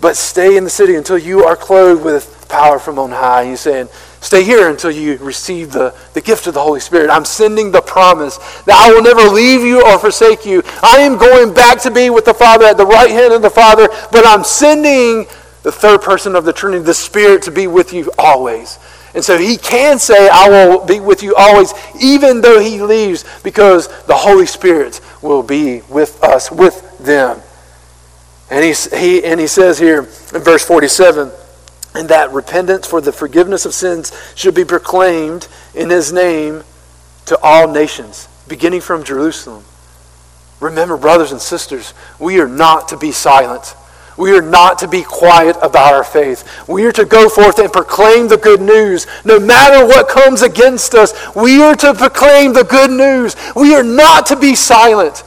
But 0.02 0.18
stay 0.18 0.58
in 0.58 0.64
the 0.64 0.70
city 0.70 0.96
until 0.96 1.18
you 1.18 1.46
are 1.46 1.56
clothed 1.56 2.04
with 2.04 2.48
power 2.50 2.80
from 2.80 3.00
on 3.00 3.12
high. 3.12 3.46
He's 3.46 3.62
saying, 3.62 3.88
Stay 4.24 4.42
here 4.42 4.70
until 4.70 4.90
you 4.90 5.18
receive 5.18 5.74
the, 5.74 5.94
the 6.14 6.22
gift 6.22 6.48
of 6.48 6.54
the 6.54 6.62
Holy 6.62 6.80
Spirit. 6.80 7.10
I'm 7.10 7.26
sending 7.26 7.74
the 7.74 7.82
promise 7.82 8.38
that 8.64 8.74
I 8.74 8.90
will 8.90 9.04
never 9.04 9.24
leave 9.24 9.64
you 9.64 9.86
or 9.86 10.00
forsake 10.00 10.46
you. 10.46 10.64
I 10.82 11.00
am 11.00 11.18
going 11.18 11.54
back 11.54 11.82
to 11.82 11.92
be 11.92 12.10
with 12.10 12.24
the 12.24 12.34
Father 12.34 12.64
at 12.64 12.78
the 12.78 12.86
right 12.86 13.12
hand 13.12 13.34
of 13.34 13.42
the 13.42 13.50
Father, 13.50 13.90
but 14.14 14.26
I'm 14.26 14.46
sending 14.46 15.26
the 15.64 15.74
third 15.74 16.02
person 16.02 16.38
of 16.38 16.46
the 16.46 16.54
Trinity, 16.54 16.86
the 16.86 16.94
Spirit, 16.94 17.42
to 17.44 17.52
be 17.52 17.68
with 17.68 17.92
you 17.92 18.10
always. 18.18 18.80
And 19.14 19.26
so 19.26 19.38
he 19.38 19.58
can 19.58 20.00
say, 20.00 20.30
I 20.32 20.48
will 20.48 20.86
be 20.86 21.02
with 21.02 21.22
you 21.22 21.36
always, 21.36 21.74
even 22.02 22.40
though 22.40 22.62
he 22.62 22.82
leaves, 22.82 23.26
because 23.44 23.90
the 24.06 24.16
Holy 24.16 24.46
Spirit 24.46 25.02
will 25.22 25.44
be 25.44 25.82
with 25.90 26.24
us, 26.24 26.50
with 26.50 26.98
them. 27.00 27.42
And 28.50 28.64
he, 28.64 28.74
he, 28.98 29.26
and 29.26 29.38
he 29.38 29.48
says 29.48 29.78
here 29.78 30.00
in 30.34 30.42
verse 30.42 30.66
47 30.66 31.30
and 31.96 32.10
that 32.10 32.32
repentance 32.32 32.88
for 32.88 33.02
the 33.02 33.12
forgiveness 33.12 33.66
of 33.66 33.74
sins 33.74 34.12
should 34.36 34.56
be 34.56 34.66
proclaimed 34.66 35.48
in 35.76 35.90
his 35.90 36.12
name 36.12 36.64
to 37.26 37.38
all 37.42 37.72
nations, 37.72 38.28
beginning 38.48 38.82
from 38.82 39.04
Jerusalem. 39.04 39.64
Remember, 40.60 40.98
brothers 40.98 41.32
and 41.32 41.42
sisters, 41.42 41.94
we 42.20 42.40
are 42.40 42.48
not 42.48 42.88
to 42.90 42.98
be 42.98 43.12
silent. 43.12 43.76
We 44.18 44.38
are 44.38 44.42
not 44.42 44.80
to 44.80 44.88
be 44.88 45.04
quiet 45.04 45.56
about 45.62 45.94
our 45.94 46.04
faith. 46.04 46.68
We 46.68 46.86
are 46.86 46.92
to 46.94 47.06
go 47.06 47.30
forth 47.30 47.60
and 47.60 47.72
proclaim 47.72 48.28
the 48.28 48.38
good 48.38 48.62
news. 48.62 49.08
No 49.26 49.40
matter 49.40 49.86
what 49.86 50.08
comes 50.08 50.42
against 50.42 50.94
us, 50.94 51.14
we 51.36 51.62
are 51.62 51.76
to 51.76 51.94
proclaim 51.94 52.54
the 52.54 52.64
good 52.64 52.92
news. 52.92 53.36
We 53.56 53.74
are 53.74 53.84
not 53.84 54.28
to 54.28 54.36
be 54.36 54.56
silent. 54.56 55.24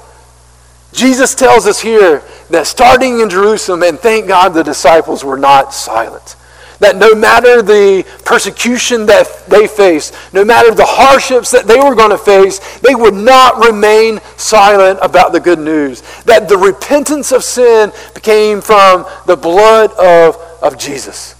Jesus 0.92 1.34
tells 1.34 1.66
us 1.66 1.80
here 1.80 2.22
that 2.50 2.66
starting 2.66 3.20
in 3.20 3.28
Jerusalem, 3.28 3.82
and 3.82 3.98
thank 3.98 4.28
God 4.28 4.50
the 4.50 4.62
disciples 4.64 5.24
were 5.24 5.36
not 5.36 5.74
silent. 5.74 6.36
That 6.78 6.96
no 6.96 7.14
matter 7.14 7.62
the 7.62 8.04
persecution 8.24 9.06
that 9.06 9.46
they 9.48 9.66
faced, 9.66 10.14
no 10.32 10.44
matter 10.44 10.74
the 10.74 10.84
hardships 10.84 11.50
that 11.52 11.66
they 11.66 11.78
were 11.78 11.94
going 11.94 12.10
to 12.10 12.18
face, 12.18 12.58
they 12.80 12.94
would 12.94 13.14
not 13.14 13.64
remain 13.64 14.20
silent 14.36 14.98
about 15.00 15.32
the 15.32 15.40
good 15.40 15.58
news. 15.58 16.02
That 16.24 16.48
the 16.48 16.58
repentance 16.58 17.32
of 17.32 17.44
sin 17.44 17.92
came 18.20 18.60
from 18.60 19.06
the 19.26 19.36
blood 19.36 19.92
of, 19.92 20.36
of 20.62 20.78
Jesus, 20.78 21.34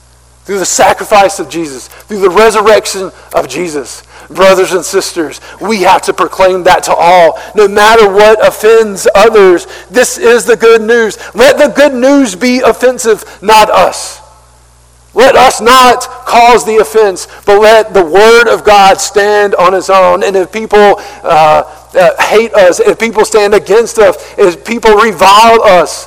through 0.44 0.59
the 0.59 0.64
sacrifice 0.64 1.38
of 1.38 1.51
Jesus, 1.51 1.88
through 1.88 2.20
the 2.20 2.31
resurrection 2.31 3.11
of 3.35 3.46
Jesus. 3.46 4.05
Brothers 4.29 4.72
and 4.72 4.85
sisters, 4.85 5.40
we 5.61 5.83
have 5.83 6.03
to 6.03 6.12
proclaim 6.12 6.64
that 6.64 6.85
to 6.85 6.94
all. 6.94 7.38
No 7.55 7.68
matter 7.68 8.11
what 8.11 8.44
offends 8.44 9.07
others, 9.14 9.66
this 9.88 10.18
is 10.18 10.46
the 10.46 10.57
good 10.57 10.83
news. 10.83 11.16
Let 11.35 11.59
the 11.59 11.72
good 11.72 11.94
news 11.94 12.35
be 12.35 12.61
offensive, 12.61 13.22
not 13.42 13.70
us. 13.70 14.25
Let 15.16 15.35
us 15.35 15.62
not 15.62 16.02
cause 16.26 16.66
the 16.66 16.76
offense, 16.76 17.26
but 17.46 17.59
let 17.59 17.94
the 17.94 18.05
Word 18.05 18.48
of 18.48 18.64
God 18.64 19.00
stand 19.00 19.55
on 19.55 19.72
its 19.72 19.88
own. 19.88 20.22
And 20.22 20.37
if 20.37 20.52
people 20.52 20.76
uh, 20.79 21.88
uh, 21.94 22.22
hate 22.22 22.52
us, 22.52 22.81
if 22.81 22.98
people 23.00 23.24
stand 23.24 23.55
against 23.55 23.98
us, 23.98 24.14
if 24.37 24.62
people 24.62 24.92
revile 24.92 25.62
us, 25.62 26.07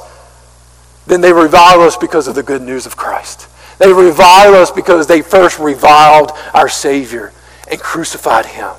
then 1.07 1.21
they 1.21 1.33
revile 1.33 1.81
us 1.81 1.97
because 1.97 2.27
of 2.27 2.35
the 2.35 2.43
good 2.43 2.61
news 2.61 2.85
of 2.85 2.95
Christ. 2.95 3.49
They 3.79 3.91
revile 3.91 4.53
us 4.53 4.69
because 4.69 5.07
they 5.07 5.23
first 5.23 5.57
reviled 5.57 6.31
our 6.53 6.69
Savior 6.69 7.33
and 7.67 7.79
crucified 7.79 8.45
Him. 8.45 8.73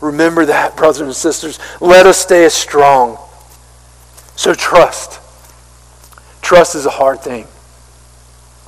Remember 0.00 0.46
that, 0.46 0.74
brothers 0.74 1.02
and 1.02 1.14
sisters. 1.14 1.58
Let 1.82 2.06
us 2.06 2.16
stay 2.16 2.48
strong. 2.48 3.18
So 4.36 4.54
trust. 4.54 5.20
Trust 6.40 6.76
is 6.76 6.86
a 6.86 6.90
hard 6.90 7.20
thing. 7.20 7.46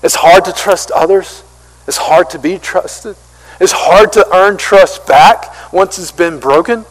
It's 0.03 0.15
hard 0.15 0.45
to 0.45 0.53
trust 0.53 0.91
others. 0.91 1.43
It's 1.87 1.97
hard 1.97 2.31
to 2.31 2.39
be 2.39 2.59
trusted. 2.59 3.17
It's 3.61 3.73
hard 3.73 4.13
to 4.13 4.27
earn 4.35 4.57
trust 4.57 5.07
back 5.07 5.73
once 5.73 5.99
it's 5.99 6.13
been 6.13 6.39
broken. 6.39 6.85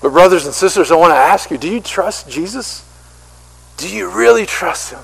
But, 0.00 0.10
brothers 0.10 0.46
and 0.46 0.54
sisters, 0.54 0.90
I 0.90 0.96
want 0.96 1.12
to 1.12 1.16
ask 1.16 1.50
you 1.50 1.58
do 1.58 1.68
you 1.68 1.80
trust 1.80 2.30
Jesus? 2.30 2.86
Do 3.76 3.88
you 3.88 4.10
really 4.10 4.46
trust 4.46 4.92
Him? 4.92 5.00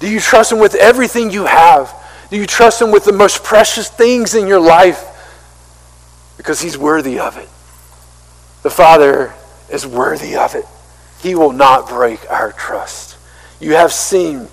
Do 0.00 0.10
you 0.10 0.18
trust 0.20 0.52
Him 0.52 0.58
with 0.58 0.74
everything 0.74 1.30
you 1.30 1.46
have? 1.46 1.94
Do 2.30 2.36
you 2.36 2.46
trust 2.46 2.82
Him 2.82 2.90
with 2.90 3.04
the 3.04 3.12
most 3.12 3.44
precious 3.44 3.88
things 3.88 4.34
in 4.34 4.48
your 4.48 4.60
life? 4.60 5.04
Because 6.36 6.60
He's 6.60 6.76
worthy 6.76 7.20
of 7.20 7.36
it. 7.36 7.48
The 8.62 8.70
Father 8.70 9.32
is 9.70 9.86
worthy 9.86 10.36
of 10.36 10.54
it. 10.54 10.64
He 11.20 11.34
will 11.34 11.52
not 11.52 11.88
break 11.88 12.28
our 12.30 12.52
trust. 12.52 13.16
You 13.60 13.74
have 13.74 13.92
seen 13.92 14.48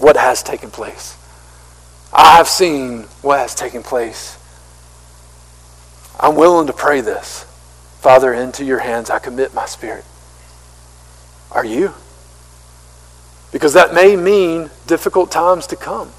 what 0.00 0.16
has 0.16 0.42
taken 0.42 0.70
place. 0.70 1.16
I 2.12 2.36
have 2.36 2.48
seen 2.48 3.02
what 3.22 3.38
has 3.38 3.54
taken 3.54 3.82
place. 3.82 4.38
I'm 6.18 6.36
willing 6.36 6.66
to 6.66 6.72
pray 6.72 7.00
this. 7.00 7.44
Father, 8.00 8.32
into 8.32 8.64
your 8.64 8.78
hands 8.78 9.10
I 9.10 9.18
commit 9.18 9.54
my 9.54 9.66
spirit. 9.66 10.04
Are 11.50 11.64
you? 11.64 11.94
Because 13.52 13.72
that 13.74 13.94
may 13.94 14.16
mean 14.16 14.70
difficult 14.86 15.30
times 15.30 15.66
to 15.68 15.76
come. 15.76 16.10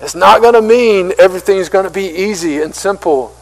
It's 0.00 0.14
not 0.14 0.40
going 0.42 0.54
to 0.54 0.62
mean 0.62 1.12
everything's 1.18 1.68
going 1.68 1.84
to 1.84 1.90
be 1.90 2.06
easy 2.06 2.60
and 2.60 2.74
simple. 2.74 3.34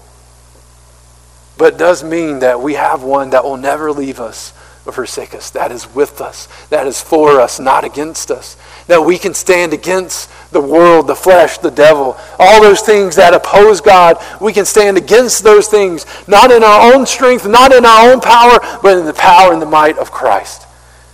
But 1.57 1.74
it 1.74 1.78
does 1.78 2.05
mean 2.05 2.40
that 2.40 2.61
we 2.61 2.74
have 2.74 3.03
one 3.03 3.30
that 3.30 3.45
will 3.45 3.57
never 3.57 3.93
leave 3.93 4.20
us 4.20 4.53
or 4.85 4.93
forsake 4.93 5.35
us, 5.35 5.51
that 5.51 5.70
is 5.70 5.93
with 5.95 6.20
us, 6.20 6.49
that 6.68 6.87
is 6.87 7.01
for 7.01 7.41
us, 7.41 7.61
not 7.61 7.85
against 7.85 8.30
us. 8.30 8.57
That 8.89 9.03
we 9.03 9.16
can 9.16 9.33
stand 9.33 9.72
against 9.72 10.28
the 10.51 10.61
world, 10.61 11.07
the 11.07 11.14
flesh, 11.14 11.59
the 11.59 11.70
devil, 11.70 12.16
all 12.39 12.61
those 12.61 12.80
things 12.80 13.14
that 13.16 13.33
oppose 13.33 13.80
God. 13.80 14.16
We 14.41 14.53
can 14.53 14.64
stand 14.64 14.97
against 14.97 15.45
those 15.45 15.68
things, 15.68 16.05
not 16.26 16.51
in 16.51 16.64
our 16.64 16.93
own 16.93 17.07
strength, 17.07 17.47
not 17.47 17.72
in 17.72 17.85
our 17.85 18.11
own 18.11 18.20
power, 18.20 18.59
but 18.83 18.99
in 18.99 19.07
the 19.07 19.14
power 19.14 19.53
and 19.53 19.62
the 19.62 19.66
might 19.66 19.99
of 19.99 20.11
Christ. 20.11 20.66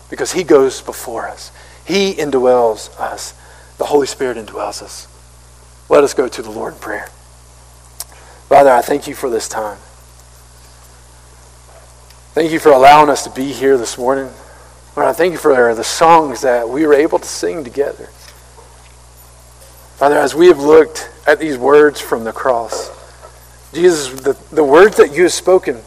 Because 0.08 0.32
He 0.32 0.44
goes 0.44 0.80
before 0.80 1.28
us, 1.28 1.52
He 1.84 2.14
indwells 2.14 2.98
us, 2.98 3.34
the 3.76 3.84
Holy 3.84 4.06
Spirit 4.06 4.38
indwells 4.38 4.82
us. 4.82 5.06
Let 5.90 6.04
us 6.04 6.14
go 6.14 6.26
to 6.26 6.42
the 6.42 6.50
Lord 6.50 6.74
in 6.74 6.80
prayer. 6.80 7.08
Father, 8.48 8.70
I 8.70 8.80
thank 8.80 9.06
you 9.06 9.14
for 9.14 9.28
this 9.28 9.46
time. 9.46 9.78
Thank 12.34 12.52
you 12.52 12.58
for 12.58 12.70
allowing 12.70 13.08
us 13.08 13.24
to 13.24 13.30
be 13.30 13.52
here 13.52 13.78
this 13.78 13.96
morning. 13.96 14.30
Lord, 14.94 15.08
I 15.08 15.12
thank 15.14 15.32
you 15.32 15.38
for 15.38 15.74
the 15.74 15.82
songs 15.82 16.42
that 16.42 16.68
we 16.68 16.86
were 16.86 16.92
able 16.92 17.18
to 17.18 17.26
sing 17.26 17.64
together. 17.64 18.06
Father, 19.96 20.16
as 20.16 20.34
we 20.34 20.48
have 20.48 20.60
looked 20.60 21.10
at 21.26 21.38
these 21.38 21.56
words 21.56 22.00
from 22.00 22.24
the 22.24 22.32
cross, 22.32 22.90
Jesus, 23.72 24.12
the, 24.22 24.38
the 24.54 24.62
words 24.62 24.98
that 24.98 25.12
you 25.14 25.22
have 25.22 25.32
spoken, 25.32 25.80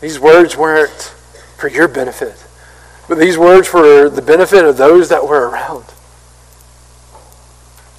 these 0.00 0.20
words 0.20 0.56
weren't 0.56 1.14
for 1.56 1.68
your 1.68 1.88
benefit, 1.88 2.36
but 3.08 3.18
these 3.18 3.38
words 3.38 3.72
were 3.72 4.10
the 4.10 4.22
benefit 4.22 4.64
of 4.64 4.76
those 4.76 5.08
that 5.08 5.26
were 5.26 5.48
around. 5.48 5.84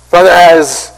Father, 0.09 0.29
as 0.29 0.91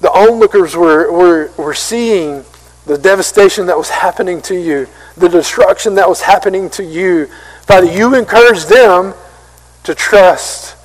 the 0.00 0.10
onlookers 0.10 0.76
were, 0.76 1.10
were, 1.10 1.50
were 1.56 1.74
seeing 1.74 2.44
the 2.86 2.96
devastation 2.96 3.66
that 3.66 3.76
was 3.76 3.90
happening 3.90 4.40
to 4.42 4.54
you, 4.54 4.86
the 5.16 5.28
destruction 5.28 5.96
that 5.96 6.08
was 6.08 6.22
happening 6.22 6.70
to 6.70 6.84
you. 6.84 7.26
Father, 7.62 7.86
you 7.86 8.14
encouraged 8.14 8.68
them 8.68 9.12
to 9.82 9.94
trust 9.94 10.76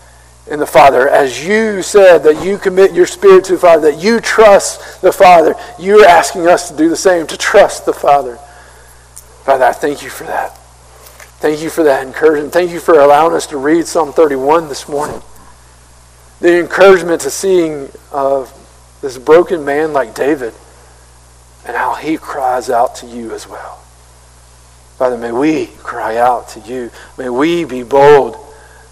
in 0.47 0.59
the 0.59 0.65
Father. 0.65 1.07
As 1.07 1.45
you 1.45 1.83
said 1.83 2.19
that 2.23 2.43
you 2.43 2.57
commit 2.57 2.93
your 2.93 3.05
spirit 3.05 3.45
to 3.45 3.53
the 3.53 3.59
Father, 3.59 3.91
that 3.91 4.03
you 4.03 4.19
trust 4.19 5.01
the 5.01 5.11
Father, 5.11 5.53
you're 5.79 6.05
asking 6.05 6.47
us 6.47 6.71
to 6.71 6.77
do 6.77 6.89
the 6.89 6.95
same, 6.95 7.27
to 7.27 7.37
trust 7.37 7.85
the 7.85 7.93
Father. 7.93 8.37
Father, 9.45 9.65
I 9.65 9.71
thank 9.71 10.01
you 10.01 10.09
for 10.09 10.23
that. 10.23 10.57
Thank 11.39 11.61
you 11.61 11.69
for 11.69 11.83
that 11.83 12.05
encouragement. 12.05 12.51
Thank 12.51 12.71
you 12.71 12.79
for 12.79 12.99
allowing 12.99 13.33
us 13.33 13.45
to 13.47 13.57
read 13.57 13.85
Psalm 13.85 14.11
31 14.11 14.69
this 14.69 14.89
morning. 14.89 15.21
The 16.39 16.59
encouragement 16.59 17.21
to 17.21 17.29
seeing 17.29 17.89
uh, 18.11 18.47
this 19.01 19.19
broken 19.19 19.63
man 19.63 19.93
like 19.93 20.15
David 20.15 20.53
and 21.65 21.75
how 21.75 21.95
he 21.95 22.17
cries 22.17 22.69
out 22.69 22.95
to 22.95 23.05
you 23.05 23.33
as 23.33 23.47
well. 23.47 23.77
Father, 24.97 25.17
may 25.17 25.31
we 25.31 25.67
cry 25.77 26.17
out 26.17 26.49
to 26.49 26.59
you. 26.59 26.91
May 27.17 27.29
we 27.29 27.63
be 27.65 27.83
bold, 27.83 28.37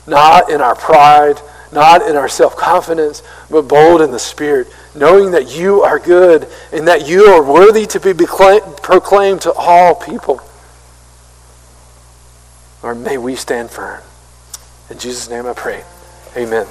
not 0.08 0.50
in 0.50 0.62
our 0.62 0.76
pride, 0.76 1.40
not 1.72 2.02
in 2.02 2.16
our 2.16 2.30
self 2.30 2.56
confidence, 2.56 3.22
but 3.50 3.64
bold 3.64 4.02
in 4.02 4.12
the 4.12 4.20
Spirit, 4.20 4.68
knowing 4.96 5.32
that 5.32 5.56
you 5.56 5.82
are 5.82 6.00
good 6.00 6.48
and 6.72 6.88
that 6.88 7.08
you 7.08 7.26
are 7.26 7.44
worthy 7.44 7.86
to 7.86 8.00
be 8.00 8.14
proclaimed 8.14 9.42
to 9.42 9.54
all 9.54 9.96
people. 9.96 10.42
Or 12.82 12.96
may 12.96 13.18
we 13.18 13.36
stand 13.36 13.70
firm. 13.70 14.02
In 14.90 14.98
Jesus' 14.98 15.30
name 15.30 15.46
I 15.46 15.54
pray. 15.54 15.84
Amen. 16.36 16.66